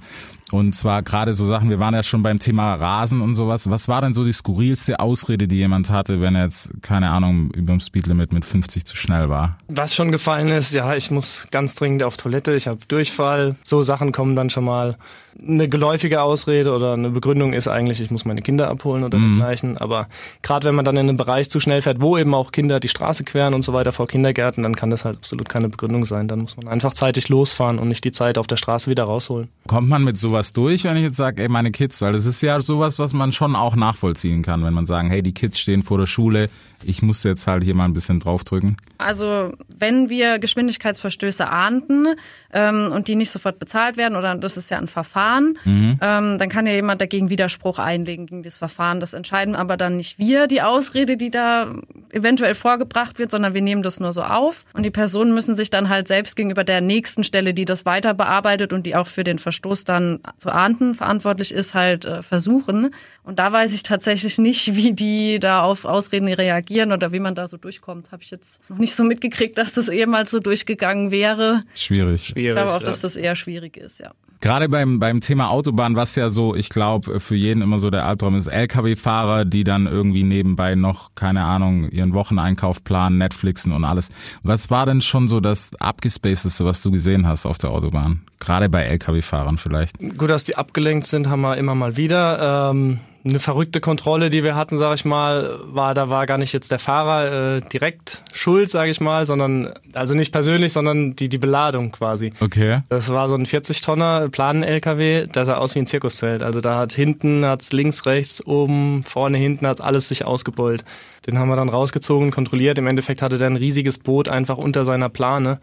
Und 0.52 0.76
zwar 0.76 1.04
gerade 1.04 1.34
so 1.34 1.46
Sachen, 1.46 1.70
wir 1.70 1.80
waren 1.80 1.94
ja 1.94 2.04
schon 2.04 2.22
beim 2.22 2.40
Thema 2.40 2.76
Rasen 2.76 3.22
und 3.22 3.34
sowas. 3.34 3.70
Was 3.70 3.88
war 3.88 4.02
denn 4.02 4.14
so 4.14 4.24
die 4.24 4.34
skurrilste 4.34 5.00
Ausrede, 5.00 5.48
die 5.48 5.56
jemand 5.56 5.90
hatte, 5.90 6.22
wenn 6.22 6.36
er 6.36 6.44
jetzt, 6.44 6.72
keine 6.82 7.10
Ahnung, 7.10 7.52
über 7.52 7.74
dem 7.74 7.80
Speedlimit 7.80 8.34
mit 8.34 8.46
50 8.46 8.86
zu 8.86 8.96
schnell 8.96 9.30
war? 9.30 9.58
Was 9.68 9.96
schon 9.96 10.12
gefallen 10.12 10.50
ist, 10.50 10.74
ja, 10.74 10.96
ich 10.96 11.12
muss 11.12 11.48
ganz 11.52 11.76
dringend 11.76 12.04
auf 12.04 12.18
Toilette, 12.18 12.54
ich 12.56 12.68
habe 12.68 12.80
Durchfall. 12.88 13.56
So 13.64 13.82
Sachen 13.84 14.12
kommen 14.12 14.36
dann 14.36 14.50
schon 14.50 14.66
mal. 14.66 14.98
Eine 15.42 15.68
geläufige 15.68 16.22
Ausrede 16.22 16.74
oder 16.74 16.94
eine 16.94 17.10
Begründung 17.10 17.54
ist 17.54 17.68
eigentlich, 17.68 18.02
ich 18.02 18.12
muss 18.12 18.26
meine 18.26 18.42
Kinder 18.42 18.70
abholen 18.70 19.04
oder 19.04 19.18
dergleichen. 19.18 19.78
Aber 19.78 20.08
gerade 20.42 20.68
wenn 20.68 20.76
man 20.76 20.86
dann 20.86 20.96
in 20.96 21.10
einen 21.10 21.18
Bereich 21.18 21.50
zu 21.50 21.60
schnell 21.60 21.82
fährt, 21.82 22.02
wo 22.02 22.18
eben 22.18 22.34
auch 22.34 22.52
Kinder 22.52 22.80
die 22.80 22.88
Straße 22.88 23.24
queren 23.24 23.54
und 23.54 23.64
so 23.64 23.74
weiter 23.74 23.92
vor 23.92 24.08
Kindergärten, 24.08 24.64
dann 24.64 24.76
kann 24.76 24.90
das 24.90 25.06
halt 25.06 25.18
absolut 25.18 25.50
keine 25.50 25.70
Begründung 25.70 26.06
sein. 26.06 26.28
Dann 26.28 26.40
muss 26.40 26.56
man 26.58 26.68
einfach 26.68 26.94
zeitig 26.94 27.30
losfahren 27.30 27.80
und 27.80 27.88
nicht 27.88 28.04
die 28.04 28.12
Zeit 28.12 28.38
auf 28.38 28.48
der 28.48 28.58
Straße 28.58 28.90
wieder 28.90 29.04
rausholen. 29.04 29.50
Kommt 29.68 29.90
man 29.90 30.04
mit 30.04 30.18
sowas 30.18 30.54
durch, 30.54 30.84
wenn 30.84 30.98
ich 30.98 31.04
jetzt 31.04 31.18
sage, 31.18 31.42
ey, 31.42 31.50
meine 31.50 31.72
Kids, 31.72 32.02
weil 32.02 32.12
das 32.12 32.26
ist 32.26 32.42
ja 32.42 32.62
sowas, 32.62 33.00
was 33.00 33.14
man 33.14 33.32
schon 33.32 33.56
auch 33.56 33.76
nachvollziehen 33.76 34.44
kann, 34.44 34.64
wenn 34.64 34.74
man 34.74 34.86
sagen, 34.86 35.10
hey, 35.10 35.24
die 35.24 35.34
Kids 35.34 35.60
stehen 35.60 35.82
vor 35.82 35.98
der 35.98 36.06
Schule, 36.06 36.50
ich 36.86 37.02
muss 37.02 37.24
jetzt 37.24 37.48
halt 37.48 37.64
hier 37.64 37.76
mal 37.76 37.86
ein 37.86 37.94
bisschen 37.94 38.20
draufdrücken. 38.20 38.78
Also 38.98 39.54
wenn 39.78 40.10
wir 40.10 40.40
Geschwindigkeitsverstöße 40.40 41.48
ahnden 41.48 42.08
ähm, 42.52 42.92
und 42.92 43.08
die 43.08 43.16
nicht 43.16 43.32
sofort 43.32 43.60
bezahlt 43.60 43.98
werden, 43.98 44.16
oder 44.16 44.36
das 44.36 44.58
ist 44.58 44.70
ja 44.70 44.78
ein 44.78 44.88
Verfahren, 44.88 45.58
ähm, 45.66 46.38
dann 46.38 46.50
kann 46.50 46.68
ja 46.68 46.74
jemand 46.74 47.02
dagegen 47.02 47.30
Widerspruch 47.30 47.80
einlegen 47.80 48.26
gegen 48.26 48.44
das 48.44 48.58
Verfahren. 48.58 49.00
Das 49.00 49.14
entscheiden 49.14 49.56
aber 49.56 49.78
dann 49.78 49.98
nicht 49.98 50.20
wir, 50.20 50.48
die 50.48 50.62
Ausrede, 50.62 51.18
die 51.18 51.32
da 51.32 51.76
eventuell 52.12 52.56
vorgebracht 52.56 53.20
wird, 53.20 53.32
sondern 53.32 53.54
wir 53.54 53.62
nehmen 53.62 53.84
das 53.84 54.00
nur 54.00 54.14
so 54.14 54.22
auf. 54.22 54.66
Und 54.74 54.84
die 54.84 54.92
Personen 54.92 55.34
müssen 55.34 55.56
sich 55.56 55.70
dann 55.70 55.90
halt 55.90 56.08
selbst 56.08 56.36
gegenüber 56.36 56.64
der 56.64 56.82
nächsten 56.82 57.24
Stelle, 57.24 57.54
die 57.54 57.66
das 57.66 57.86
weiter 57.86 58.14
bearbeitet 58.14 58.74
und 58.74 58.86
die 58.86 58.96
auch 58.96 59.08
für 59.08 59.24
den 59.24 59.40
Verstoß 59.40 59.84
dann 59.84 60.20
zu 60.38 60.52
ahnden 60.52 60.96
verantwortlich 60.96 61.54
ist, 61.54 61.74
halt 61.74 62.06
äh, 62.06 62.22
versuchen. 62.22 62.94
Und 63.24 63.40
da 63.40 63.52
weiß 63.52 63.74
ich 63.74 63.84
tatsächlich 63.84 64.38
nicht, 64.38 64.76
wie 64.76 64.94
die 64.94 65.40
da 65.40 65.62
auf 65.62 65.86
Ausreden 65.86 66.28
reagieren 66.28 66.73
oder 66.82 67.12
wie 67.12 67.20
man 67.20 67.36
da 67.36 67.48
so 67.48 67.58
durchkommt. 67.58 68.12
Habe 68.12 68.24
ich 68.24 68.32
jetzt 68.32 68.60
noch 68.70 68.78
nicht 68.78 68.96
so 68.96 69.04
mitgekriegt, 69.04 69.58
dass 69.58 69.74
das 69.74 69.90
ehemals 69.90 70.32
so 70.32 70.40
durchgegangen 70.40 71.12
wäre. 71.12 71.62
Schwierig. 71.74 72.34
Ich 72.36 72.50
glaube 72.50 72.74
auch, 72.74 72.82
dass 72.82 73.02
das 73.02 73.16
eher 73.16 73.36
schwierig 73.36 73.78
ist, 73.78 74.00
ja. 74.00 74.12
Gerade 74.44 74.68
beim, 74.68 75.00
beim 75.00 75.22
Thema 75.22 75.52
Autobahn, 75.52 75.96
was 75.96 76.18
ja 76.18 76.30
so, 76.30 76.54
ich 76.54 76.68
glaube, 76.68 77.22
für 77.22 77.36
jeden 77.36 77.62
immer 77.62 77.80
so 77.80 77.90
der 77.90 78.06
Albtraum 78.06 78.36
ist, 78.36 78.48
Lkw-Fahrer, 78.48 79.46
die 79.46 79.64
dann 79.64 79.88
irgendwie 79.88 80.24
nebenbei 80.24 80.76
noch, 80.76 81.16
keine 81.16 81.46
Ahnung, 81.46 81.88
ihren 81.90 82.14
Wocheneinkauf 82.14 82.84
planen, 82.84 83.18
Netflixen 83.18 83.72
und 83.72 83.86
alles. 83.86 84.10
Was 84.42 84.70
war 84.70 84.86
denn 84.86 85.00
schon 85.00 85.30
so 85.30 85.40
das 85.40 85.72
abgespacedeste, 85.80 86.66
was 86.66 86.82
du 86.82 86.92
gesehen 86.92 87.26
hast 87.26 87.46
auf 87.46 87.58
der 87.58 87.70
Autobahn? 87.70 88.24
Gerade 88.42 88.68
bei 88.68 88.84
Lkw-Fahrern 88.84 89.58
vielleicht. 89.58 89.98
Gut, 90.18 90.30
dass 90.30 90.44
die 90.44 90.58
abgelenkt 90.58 91.06
sind, 91.06 91.30
haben 91.30 91.40
wir 91.40 91.56
immer 91.56 91.74
mal 91.74 91.96
wieder. 91.96 92.72
Ähm, 92.72 93.00
eine 93.26 93.40
verrückte 93.40 93.80
Kontrolle, 93.80 94.30
die 94.30 94.44
wir 94.44 94.56
hatten, 94.56 94.78
sage 94.78 94.96
ich 94.96 95.06
mal, 95.06 95.60
war, 95.64 95.94
da 95.94 96.10
war 96.10 96.26
gar 96.26 96.38
nicht 96.38 96.52
jetzt 96.52 96.72
der 96.72 96.80
Fahrer 96.80 97.58
äh, 97.58 97.62
direkt 97.62 98.24
schuld, 98.34 98.70
sage 98.70 98.92
ich 98.92 99.00
mal, 99.00 99.26
sondern, 99.26 99.74
also 99.94 100.14
nicht 100.14 100.34
persönlich, 100.34 100.74
sondern 100.74 101.16
die, 101.16 101.30
die 101.30 101.38
Beladung 101.38 101.92
quasi. 101.92 102.34
Okay. 102.42 102.82
Das 102.90 103.10
war 103.10 103.30
so 103.30 103.36
ein 103.36 103.46
40-Tonner 103.46 104.28
Planen-LKW, 104.30 105.28
der 105.28 105.46
sah 105.46 105.56
aus 105.56 105.76
wie 105.76 105.80
ein 105.80 105.88
Zirkuszelt. 105.88 106.44
Also 106.44 106.60
da 106.60 106.78
hat 106.78 106.92
hinten, 106.92 107.46
hat's 107.46 107.72
links, 107.72 108.06
rechts, 108.06 108.46
oben, 108.46 109.04
vorne, 109.04 109.38
hinten, 109.38 109.68
hat's 109.68 109.82
alles 109.82 110.10
sich 110.10 110.26
ausgebeult. 110.26 110.84
Den 111.26 111.40
haben 111.40 111.48
wir 111.48 111.56
dann 111.56 111.70
rausgezogen, 111.70 112.32
kontrolliert. 112.32 112.78
Im 112.78 112.88
Endeffekt 112.88 113.22
hatte 113.22 113.38
der 113.38 113.48
ein 113.48 113.56
riesiges 113.56 113.98
Boot 113.98 114.28
einfach 114.28 114.58
unter 114.58 114.84
seiner 114.84 115.10
Plane. 115.10 115.60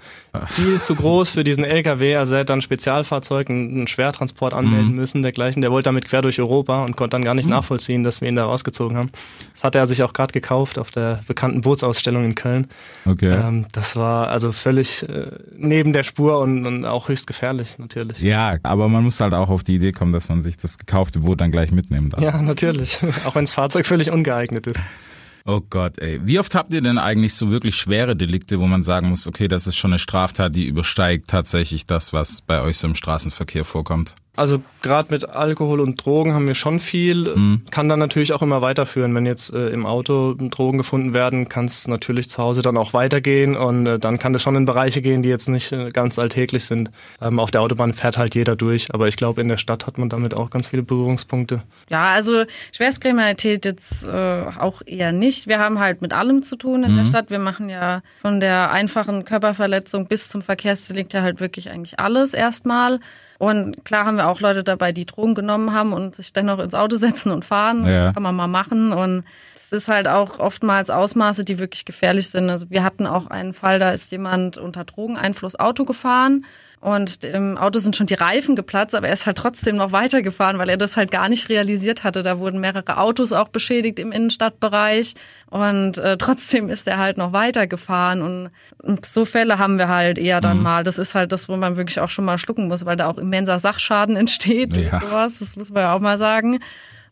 Viel 0.47 0.81
zu 0.81 0.95
groß 0.95 1.31
für 1.31 1.45
diesen 1.45 1.65
LKW. 1.65 2.17
Also 2.17 2.35
er 2.35 2.41
hat 2.41 2.51
dann 2.51 2.61
ein 2.61 2.63
Spezialfahrzeug, 2.63 3.51
einen 3.51 3.87
Schwertransport 3.87 4.55
anmelden 4.55 4.95
müssen, 4.95 5.23
dergleichen. 5.23 5.61
Der 5.61 5.71
wollte 5.71 5.89
damit 5.89 6.07
quer 6.07 6.23
durch 6.23 6.41
Europa 6.41 6.83
und 6.85 6.97
konnte 6.97 7.15
dann 7.15 7.25
gar 7.25 7.35
nicht 7.35 7.49
nachvollziehen, 7.49 8.03
dass 8.03 8.21
wir 8.21 8.29
ihn 8.29 8.37
da 8.37 8.47
rausgezogen 8.47 8.97
haben. 8.97 9.11
Das 9.53 9.65
hatte 9.65 9.79
er 9.79 9.87
sich 9.87 10.03
auch 10.03 10.13
gerade 10.13 10.33
gekauft 10.33 10.79
auf 10.79 10.91
der 10.91 11.21
bekannten 11.27 11.61
Bootsausstellung 11.61 12.25
in 12.25 12.35
Köln. 12.35 12.67
Okay. 13.05 13.31
Ähm, 13.33 13.67
das 13.73 13.97
war 13.97 14.29
also 14.29 14.53
völlig 14.53 15.09
äh, 15.09 15.27
neben 15.57 15.93
der 15.93 16.03
Spur 16.03 16.39
und, 16.39 16.67
und 16.67 16.85
auch 16.87 17.09
höchst 17.09 17.27
gefährlich, 17.27 17.77
natürlich. 17.79 18.21
Ja, 18.21 18.57
aber 18.63 18.89
man 18.89 19.05
muss 19.05 19.21
halt 19.21 19.35
auch 19.35 19.51
auf 19.51 19.63
die 19.63 19.75
Idee 19.75 19.93
kommen, 19.93 20.13
dass 20.13 20.29
man 20.29 20.43
sich 20.43 20.57
das 20.57 20.79
gekaufte 20.79 21.21
Boot 21.21 21.41
dann 21.41 21.51
gleich 21.51 21.71
mitnehmen 21.71 22.11
darf. 22.11 22.23
Ja, 22.23 22.41
natürlich. 22.41 22.99
Auch 23.25 23.35
wenn 23.35 23.45
das 23.45 23.53
Fahrzeug 23.53 23.87
völlig 23.87 24.11
ungeeignet 24.11 24.67
ist. 24.67 24.81
Oh 25.45 25.61
Gott, 25.61 25.99
ey. 25.99 26.21
Wie 26.23 26.39
oft 26.39 26.55
habt 26.55 26.73
ihr 26.73 26.83
denn 26.83 26.99
eigentlich 26.99 27.35
so 27.35 27.51
wirklich 27.51 27.77
schwere 27.77 28.17
Delikte, 28.17 28.61
wo 28.61 28.67
man 28.67 28.83
sagen 28.83 29.09
muss, 29.09 29.27
okay, 29.27 29.49
das 29.49 29.67
ist 29.67 29.77
schon 29.77 29.93
eine 29.93 29.99
Straftat, 29.99 30.55
die 30.55 30.67
übersteigt 30.67 31.29
tatsächlich 31.29 31.87
das, 31.87 32.13
was 32.13 32.43
bei 32.43 32.61
euch 32.61 32.79
so 32.79 32.87
im 32.87 32.95
Straßenverkehr 32.95 33.65
vorkommt? 33.65 34.15
Also 34.37 34.63
gerade 34.83 35.13
mit 35.13 35.29
Alkohol 35.29 35.81
und 35.81 36.05
Drogen 36.05 36.35
haben 36.35 36.47
wir 36.47 36.55
schon 36.55 36.79
viel. 36.79 37.61
Kann 37.71 37.89
dann 37.89 37.99
natürlich 37.99 38.33
auch 38.33 38.43
immer 38.43 38.63
weiterführen. 38.63 39.15
Wenn 39.15 39.27
jetzt 39.27 39.53
äh, 39.53 39.69
im 39.69 39.87
Auto 39.87 40.35
Drogen 40.35 40.79
gefunden 40.79 41.13
werden, 41.13 41.49
kann 41.49 41.65
es 41.65 41.89
natürlich 41.89 42.31
zu 42.31 42.43
Hause 42.43 42.63
dann 42.63 42.77
auch 42.77 42.95
weitergehen 42.95 43.57
und 43.57 43.87
äh, 43.87 43.99
dann 43.99 44.19
kann 44.19 44.33
das 44.33 44.43
schon 44.43 44.57
in 44.57 44.65
Bereiche 44.65 45.03
gehen, 45.03 45.23
die 45.23 45.29
jetzt 45.29 45.49
nicht 45.49 45.73
äh, 45.73 45.89
ganz 45.89 46.19
alltäglich 46.19 46.65
sind. 46.65 46.91
Ähm, 47.21 47.39
auf 47.39 47.51
der 47.51 47.61
Autobahn 47.61 47.93
fährt 47.93 48.19
halt 48.19 48.35
jeder 48.35 48.57
durch, 48.57 48.95
aber 48.95 49.09
ich 49.09 49.17
glaube, 49.17 49.41
in 49.41 49.49
der 49.49 49.57
Stadt 49.57 49.87
hat 49.87 49.99
man 49.99 50.09
damit 50.09 50.35
auch 50.35 50.51
ganz 50.51 50.69
viele 50.69 50.83
Berührungspunkte. 50.83 51.63
Ja, 51.89 52.13
also 52.13 52.45
Schwerstkriminalität 52.73 53.65
jetzt 53.65 54.05
äh, 54.05 54.45
auch 54.59 54.83
eher 54.87 55.13
nicht. 55.13 55.49
Wir 55.49 55.59
haben 55.59 55.79
halt 55.79 56.03
mit 56.03 56.13
allem 56.13 56.43
zu 56.43 56.57
tun 56.57 56.85
in 56.85 56.97
der 56.97 57.05
Stadt. 57.05 57.31
Wir 57.31 57.39
machen 57.41 57.69
ja 57.69 58.03
von 58.23 58.41
der 58.41 58.71
einfachen 58.71 59.25
Körperverletzung 59.25 60.07
bis 60.07 60.29
zum 60.29 60.43
Verkehrsdelikt 60.43 61.13
ja 61.13 61.23
halt 61.23 61.41
wirklich 61.41 61.71
eigentlich 61.71 61.99
alles 61.99 62.35
erstmal. 62.35 63.01
Und 63.41 63.87
klar 63.87 64.05
haben 64.05 64.19
wir 64.19 64.29
auch 64.29 64.41
Leute 64.41 64.63
dabei, 64.63 64.93
die 64.93 65.07
Drogen 65.07 65.35
genommen 65.35 65.73
haben 65.73 65.95
und 65.95 66.15
sich 66.15 66.35
dennoch 66.35 66.59
ins 66.59 66.75
Auto 66.75 66.97
setzen 66.97 67.33
und 67.33 67.43
fahren. 67.43 67.87
Ja. 67.87 68.05
Das 68.05 68.15
kann 68.15 68.23
man 68.23 68.37
mal 68.37 68.49
machen. 68.49 68.93
Und 68.93 69.25
es 69.55 69.73
ist 69.73 69.89
halt 69.89 70.09
auch 70.09 70.39
oftmals 70.39 70.91
Ausmaße, 70.91 71.43
die 71.43 71.59
wirklich 71.59 71.87
gefährlich 71.87 72.29
sind. 72.29 72.51
Also 72.51 72.69
wir 72.69 72.85
hatten 72.85 73.07
auch 73.07 73.29
einen 73.29 73.55
Fall, 73.55 73.79
da 73.79 73.93
ist 73.93 74.13
jemand 74.13 74.59
unter 74.59 74.85
Drogeneinfluss 74.85 75.59
Auto 75.59 75.87
gefahren. 75.87 76.45
Und 76.83 77.25
im 77.25 77.59
Auto 77.59 77.79
sind 77.79 77.95
schon 77.95 78.07
die 78.07 78.15
Reifen 78.15 78.57
geplatzt, 78.57 78.95
aber 78.95 79.09
er 79.09 79.13
ist 79.13 79.27
halt 79.27 79.37
trotzdem 79.37 79.77
noch 79.77 79.93
weitergefahren, 79.93 80.57
weil 80.57 80.71
er 80.71 80.79
das 80.79 80.97
halt 80.97 81.11
gar 81.11 81.29
nicht 81.29 81.51
realisiert 81.51 82.05
hatte. 82.05 82.23
Da 82.23 82.39
wurden 82.39 82.59
mehrere 82.59 82.97
Autos 82.97 83.33
auch 83.33 83.49
beschädigt 83.51 83.99
im 83.99 84.13
Innenstadtbereich 84.13 85.15
und 85.51 85.99
äh, 85.99 86.17
trotzdem 86.17 86.71
ist 86.71 86.89
er 86.89 86.97
halt 86.97 87.19
noch 87.19 87.35
weitergefahren. 87.35 88.23
Und, 88.23 88.51
und 88.83 89.05
so 89.05 89.27
Fälle 89.27 89.59
haben 89.59 89.77
wir 89.77 89.89
halt 89.89 90.17
eher 90.17 90.41
dann 90.41 90.63
mal. 90.63 90.83
Das 90.83 90.99
ist 90.99 91.15
halt 91.15 91.33
das, 91.33 91.51
wo 91.51 91.57
man 91.57 91.77
wirklich 91.77 92.01
auch 92.01 92.09
schon 92.09 92.25
mal 92.25 92.39
schlucken 92.39 92.69
muss, 92.69 92.87
weil 92.87 92.97
da 92.97 93.09
auch 93.09 93.19
immenser 93.19 93.59
Sachschaden 93.59 94.17
entsteht 94.17 94.75
Ja. 94.79 94.95
und 94.95 95.03
sowas. 95.05 95.33
Das 95.39 95.57
muss 95.57 95.71
man 95.71 95.83
ja 95.83 95.95
auch 95.95 96.01
mal 96.01 96.17
sagen. 96.17 96.61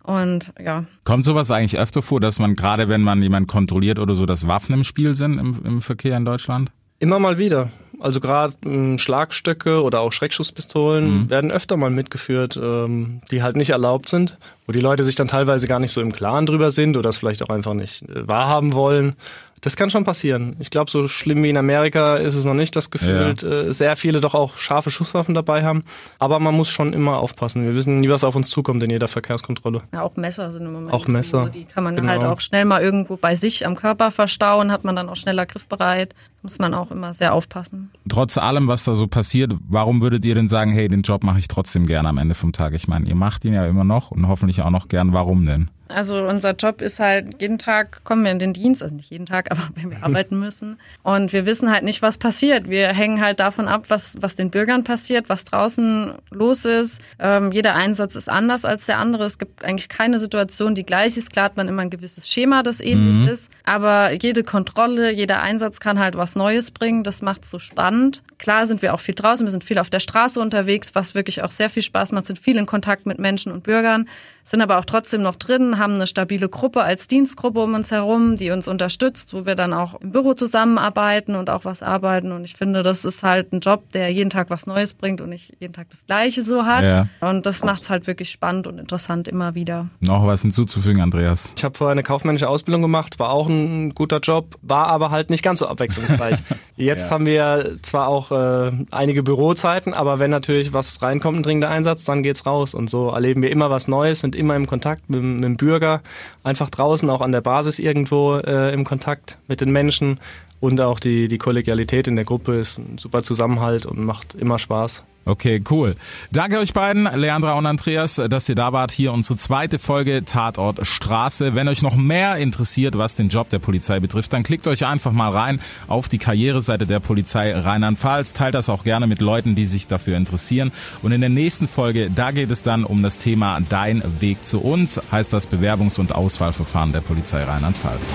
Und 0.03 0.55
ja, 0.59 0.85
Kommt 1.05 1.27
sowas 1.27 1.51
eigentlich 1.51 1.79
öfter 1.79 2.01
vor, 2.01 2.21
dass 2.21 2.39
man 2.39 2.55
gerade, 2.55 2.89
wenn 2.89 3.03
man 3.03 3.21
jemanden 3.21 3.47
kontrolliert 3.49 3.99
oder 3.99 4.15
so, 4.15 4.25
dass 4.25 4.49
Waffen 4.49 4.73
im 4.73 4.85
Spiel 4.85 5.13
sind 5.13 5.39
im, 5.39 5.61
im 5.63 5.83
Verkehr 5.83 6.17
in 6.17 6.25
Deutschland? 6.25 6.71
Immer 7.01 7.19
mal 7.19 7.37
wieder. 7.37 7.71
Also 8.01 8.21
gerade 8.21 8.55
ähm, 8.65 8.99
Schlagstöcke 8.99 9.83
oder 9.83 10.01
auch 10.01 10.13
Schreckschusspistolen 10.13 11.31
werden 11.31 11.51
öfter 11.51 11.77
mal 11.77 11.91
mitgeführt, 11.91 12.57
ähm, 12.57 13.21
die 13.31 13.43
halt 13.43 13.57
nicht 13.57 13.71
erlaubt 13.71 14.09
sind, 14.09 14.39
wo 14.67 14.73
die 14.73 14.81
Leute 14.81 15.03
sich 15.05 15.17
dann 15.17 15.29
teilweise 15.29 15.67
gar 15.67 15.81
nicht 15.81 15.93
so 15.93 16.01
im 16.01 16.13
Klaren 16.13 16.47
drüber 16.47 16.71
sind 16.71 16.97
oder 16.97 17.11
es 17.11 17.17
vielleicht 17.17 17.43
auch 17.43 17.49
einfach 17.49 17.75
nicht 17.75 18.03
äh, 18.03 18.29
wahrhaben 18.29 18.73
wollen. 18.73 19.17
Das 19.61 19.77
kann 19.77 19.91
schon 19.91 20.05
passieren. 20.05 20.57
Ich 20.61 20.71
glaube, 20.71 20.91
so 20.91 21.09
schlimm 21.09 21.43
wie 21.43 21.51
in 21.51 21.57
Amerika 21.57 22.17
ist 22.17 22.35
es 22.35 22.45
noch 22.45 22.55
nicht, 22.55 22.77
dass 22.77 22.91
gefühlt 22.91 23.43
Ja. 23.43 23.49
äh, 23.49 23.73
sehr 23.75 23.97
viele 23.97 24.21
doch 24.21 24.35
auch 24.35 24.57
scharfe 24.59 24.91
Schusswaffen 24.91 25.35
dabei 25.35 25.65
haben. 25.65 25.85
Aber 26.19 26.39
man 26.39 26.55
muss 26.55 26.69
schon 26.69 26.93
immer 26.93 27.19
aufpassen. 27.19 27.65
Wir 27.67 27.75
wissen 27.75 28.01
nie, 28.01 28.09
was 28.09 28.25
auf 28.25 28.37
uns 28.37 28.51
zukommt 28.51 28.83
in 28.83 28.91
jeder 28.91 29.09
Verkehrskontrolle. 29.09 29.83
Ja, 29.93 30.03
auch 30.03 30.17
Messer 30.17 30.53
sind 30.53 30.63
im 30.67 30.73
Moment 30.73 30.93
Auch 30.93 31.07
Messer, 31.09 31.45
so. 31.47 31.51
Die 31.51 31.65
kann 31.65 31.85
man 31.85 31.97
genau. 31.97 32.09
halt 32.09 32.25
auch 32.25 32.41
schnell 32.41 32.65
mal 32.65 32.83
irgendwo 32.83 33.17
bei 33.17 33.35
sich 33.35 33.67
am 33.67 33.75
Körper 33.77 34.11
verstauen, 34.11 34.71
hat 34.73 34.85
man 34.85 34.97
dann 34.97 35.09
auch 35.09 35.17
schneller 35.17 35.47
griffbereit. 35.47 36.15
Muss 36.43 36.61
man 36.61 36.73
auch 36.73 36.93
immer 36.93 37.15
sehr 37.15 37.35
aufpassen. 37.35 37.91
Trotz 38.09 38.39
allem, 38.39 38.69
was 38.69 38.85
da 38.85 38.95
so 38.95 39.09
passiert, 39.09 39.53
warum 39.69 40.01
würdet 40.03 40.25
ihr 40.25 40.37
denn 40.37 40.47
sagen, 40.47 40.71
hey, 40.71 40.89
den 40.89 41.03
Job 41.03 41.25
mache 41.25 41.41
ich 41.41 41.49
trotzdem 41.49 41.85
gerne 41.87 42.09
am 42.09 42.17
Ende 42.19 42.37
vom 42.37 42.53
Tag? 42.53 42.75
Ich 42.75 42.87
meine, 42.87 43.09
ihr 43.09 43.17
macht 43.17 43.45
ihn 43.45 43.55
ja 43.55 43.65
immer 43.65 43.83
noch 43.83 44.13
und 44.13 44.29
hoffentlich 44.29 44.63
auch 44.63 44.71
noch 44.71 44.87
gern. 44.87 45.13
Warum 45.13 45.45
denn? 45.45 45.69
Also 45.89 46.23
unser 46.27 46.53
Job 46.53 46.83
ist 46.83 47.01
halt, 47.01 47.41
jeden 47.41 47.59
Tag 47.59 48.05
kommen 48.05 48.25
wir 48.25 48.31
in 48.31 48.39
den 48.39 48.53
Dienst, 48.53 48.83
also 48.83 48.95
nicht 48.95 49.11
jeden 49.11 49.27
Tag, 49.27 49.51
aber 49.51 49.69
wenn 49.75 49.91
wir 49.91 50.03
arbeiten 50.03 50.39
müssen. 50.39 50.79
Und 51.03 51.33
wir 51.33 51.47
wissen 51.47 51.71
halt 51.71 51.85
nicht, 51.85 52.03
was 52.03 52.19
passiert. 52.19 52.69
Wir 52.69 52.89
hängen 52.89 53.21
halt 53.21 53.41
davon 53.41 53.69
ab, 53.69 53.85
was, 53.89 54.15
was 54.21 54.37
den 54.37 54.51
Bürgern 54.51 54.85
passiert, 54.85 55.29
was 55.29 55.45
draußen 55.45 56.13
los 56.31 56.65
ist. 56.65 57.01
Ähm, 57.19 57.53
jeder 57.53 57.75
Einsatz 57.75 58.15
ist 58.15 58.29
anders 58.29 58.65
als 58.65 58.87
der 58.87 58.99
andere. 58.99 59.25
Es 59.25 59.39
gibt 59.39 59.65
eigentlich 59.65 59.89
keine 59.89 60.19
Situation, 60.19 60.75
die 60.75 60.85
gleich 60.85 61.17
ist. 61.17 61.33
Klar 61.33 61.47
hat 61.47 61.57
man 61.57 61.69
immer 61.69 61.83
ein 61.83 61.91
gewisses 61.91 62.29
Schema, 62.29 62.63
das 62.63 62.81
ähnlich 62.81 63.29
ist. 63.29 63.51
Aber 63.65 64.13
jede 64.13 64.43
Kontrolle, 64.45 65.13
jeder 65.13 65.43
Einsatz 65.43 65.81
kann 65.81 65.99
halt 65.99 66.17
was 66.17 66.37
Neues 66.37 66.71
bringen. 66.71 67.05
Das 67.05 67.23
macht 67.23 67.45
es 67.45 67.51
so 67.51 67.59
spannend. 67.59 68.23
Klar 68.39 68.67
sind 68.67 68.83
wir 68.83 68.95
auch 68.95 69.01
viel 69.01 69.17
draußen, 69.17 69.45
wir 69.45 69.51
sind 69.51 69.65
viel 69.65 69.79
auf 69.79 69.91
der 69.91 69.99
Straße 69.99 70.41
unterwegs, 70.41 70.95
was 70.95 71.17
wirklich 71.17 71.43
auch 71.43 71.51
sehr 71.51 71.69
viel 71.71 71.83
Spaß 71.83 72.13
macht, 72.13 72.27
sind 72.27 72.39
viel 72.39 72.57
in 72.57 72.67
Kontakt 72.67 73.05
mit 73.05 73.19
Menschen 73.19 73.51
und 73.51 73.65
Bürgern, 73.65 74.09
sind 74.51 74.61
aber 74.63 74.79
auch 74.79 74.85
trotzdem 74.85 75.23
noch 75.23 75.37
drin, 75.37 75.79
haben 75.79 75.95
eine 75.95 76.07
stabile 76.07 76.49
Gruppe 76.49 76.83
als 76.83 77.07
Dienstgruppe 77.09 77.61
um 77.61 77.75
uns 77.75 77.91
herum, 77.91 78.37
die 78.37 78.51
uns 78.51 78.67
unterstützt, 78.69 79.35
wo 79.35 79.45
wir 79.47 79.55
dann 79.55 79.73
auch 79.73 80.01
im 80.01 80.13
Büro 80.13 80.35
zusammenarbeiten 80.35 81.35
und 81.35 81.51
auch 81.51 81.65
was 81.65 81.83
arbeiten. 81.83 82.33
Und 82.33 82.45
ich 82.45 82.55
finde, 82.55 82.83
das 82.83 83.05
ist 83.05 83.23
halt 83.23 83.53
ein 83.53 83.61
Job, 83.61 83.91
der 83.93 84.11
jeden 84.11 84.31
Tag 84.31 84.51
was 84.51 84.67
Neues 84.67 84.95
bringt 84.95 85.21
und 85.21 85.31
nicht 85.31 85.55
jeden 85.61 85.73
Tag 85.75 85.89
das 85.91 86.07
Gleiche 86.07 86.43
so 86.43 86.65
hat. 86.65 86.85
Ja. 86.85 87.09
Und 87.21 87.47
das 87.47 87.63
macht 87.65 87.83
es 87.83 87.91
halt 87.91 88.07
wirklich 88.07 88.31
spannend 88.31 88.67
und 88.67 88.79
interessant 88.79 89.29
immer 89.29 89.55
wieder. 89.55 89.89
Noch 90.01 90.27
was 90.27 90.43
hinzuzufügen, 90.43 91.03
Andreas? 91.03 91.55
Ich 91.57 91.65
habe 91.65 91.77
vorher 91.77 91.93
eine 91.93 92.03
kaufmännische 92.03 92.49
Ausbildung 92.49 92.83
gemacht, 92.83 93.19
war 93.19 93.31
auch 93.31 93.49
ein 93.49 93.95
guter 93.95 94.21
Job, 94.21 94.57
war 94.63 94.87
aber 94.89 95.11
halt 95.11 95.31
nicht 95.31 95.43
ganz 95.43 95.59
so 95.59 95.67
abwechslungsreich. 95.67 96.39
Jetzt 96.77 97.07
Ja. 97.07 97.11
haben 97.11 97.27
wir 97.27 97.79
zwar 97.83 98.09
auch 98.09 98.31
äh, 98.33 98.73
einige 98.93 99.23
Bürozeiten, 99.23 99.93
aber 99.95 100.19
wenn 100.19 100.31
natürlich 100.31 100.73
was 100.73 101.03
reinkommt, 101.03 101.39
ein 101.39 101.43
dringender 101.43 101.69
Einsatz, 101.69 102.05
dann 102.05 102.23
geht's 102.23 102.47
raus. 102.47 102.75
Und 102.75 102.89
so 102.89 103.11
erleben 103.11 103.43
wir 103.43 103.51
immer 103.51 103.69
was 103.71 103.89
Neues, 103.89 104.21
sind 104.21 104.37
immer 104.39 104.57
im 104.57 104.67
Kontakt 104.67 105.11
mit, 105.11 105.23
mit 105.23 105.45
dem 105.45 105.57
Bürger, 105.57 106.03
einfach 106.43 106.71
draußen, 106.71 107.11
auch 107.11 107.21
an 107.21 107.33
der 107.33 107.41
Basis 107.41 107.79
irgendwo 107.79 108.37
äh, 108.37 108.73
im 108.73 108.85
Kontakt 108.85 109.39
mit 109.49 109.61
den 109.61 109.71
Menschen. 109.71 110.21
Und 110.61 110.81
auch 110.81 110.99
die, 110.99 111.29
die 111.29 111.39
Kollegialität 111.39 112.09
in 112.09 112.17
der 112.17 112.25
Gruppe 112.25 112.59
ist 112.59 112.79
ein 112.79 112.99
super 112.99 113.23
Zusammenhalt 113.23 113.87
und 113.87 114.05
macht 114.05 114.35
immer 114.35 114.59
Spaß. 114.59 115.05
Okay, 115.25 115.63
cool. 115.71 115.95
Danke 116.33 116.59
euch 116.59 116.73
beiden, 116.73 117.07
Leandra 117.15 117.53
und 117.53 117.67
Andreas, 117.67 118.15
dass 118.31 118.49
ihr 118.49 118.55
da 118.55 118.73
wart. 118.73 118.91
Hier 118.91 119.13
unsere 119.13 119.37
zweite 119.37 119.79
Folge 119.79 120.25
Tatort 120.25 120.87
Straße. 120.87 121.55
Wenn 121.55 121.69
euch 121.69 121.83
noch 121.83 121.97
mehr 121.97 122.37
interessiert, 122.37 122.97
was 122.97 123.15
den 123.15 123.29
Job 123.29 123.51
der 123.51 123.59
Polizei 123.59 124.01
betrifft, 124.01 124.33
dann 124.33 124.43
klickt 124.43 124.67
euch 124.67 124.87
einfach 124.87 125.13
mal 125.13 125.29
rein 125.29 125.61
auf 125.87 126.09
die 126.09 126.17
Karriereseite 126.17 126.87
der 126.87 127.01
Polizei 127.01 127.55
Rheinland-Pfalz. 127.55 128.33
Teilt 128.33 128.55
das 128.55 128.71
auch 128.71 128.85
gerne 128.85 129.07
mit 129.07 129.21
Leuten, 129.21 129.55
die 129.55 129.67
sich 129.67 129.87
dafür 129.87 130.17
interessieren. 130.17 130.73
Und 131.03 131.13
in 131.13 131.21
der 131.21 131.29
nächsten 131.29 131.69
Folge, 131.69 132.11
da 132.11 132.31
geht 132.31 132.51
es 132.51 132.63
dann 132.63 132.85
um 132.85 133.03
das 133.03 133.19
Thema 133.19 133.61
Dein 133.69 134.03
Weg 134.21 134.47
zu 134.47 134.61
uns, 134.61 134.99
heißt 135.13 135.31
das 135.31 135.51
Bewerbungs- 135.51 136.01
und 136.01 136.15
Auswahlverfahren 136.15 136.93
der 136.93 137.03
Polizei 137.03 137.45
Rheinland-Pfalz. 137.45 138.15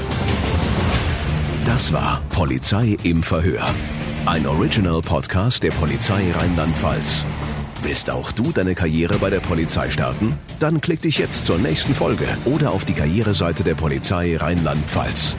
Das 1.66 1.94
war 1.94 2.22
Polizei 2.30 2.98
im 3.04 3.22
Verhör. 3.22 3.64
Ein 4.26 4.48
Original-Podcast 4.48 5.64
der 5.64 5.72
Polizei 5.72 6.32
Rheinland-Pfalz. 6.32 7.26
Willst 7.82 8.10
auch 8.10 8.32
du 8.32 8.54
deine 8.54 8.74
Karriere 8.74 9.18
bei 9.18 9.30
der 9.30 9.42
Polizei 9.42 9.90
starten? 9.90 10.40
Dann 10.62 10.80
klick 10.80 11.02
dich 11.02 11.18
jetzt 11.18 11.44
zur 11.44 11.58
nächsten 11.58 11.94
Folge 11.94 12.26
oder 12.46 12.72
auf 12.72 12.86
die 12.86 12.94
Karriereseite 12.94 13.66
der 13.66 13.76
Polizei 13.76 14.38
Rheinland-Pfalz. 14.38 15.36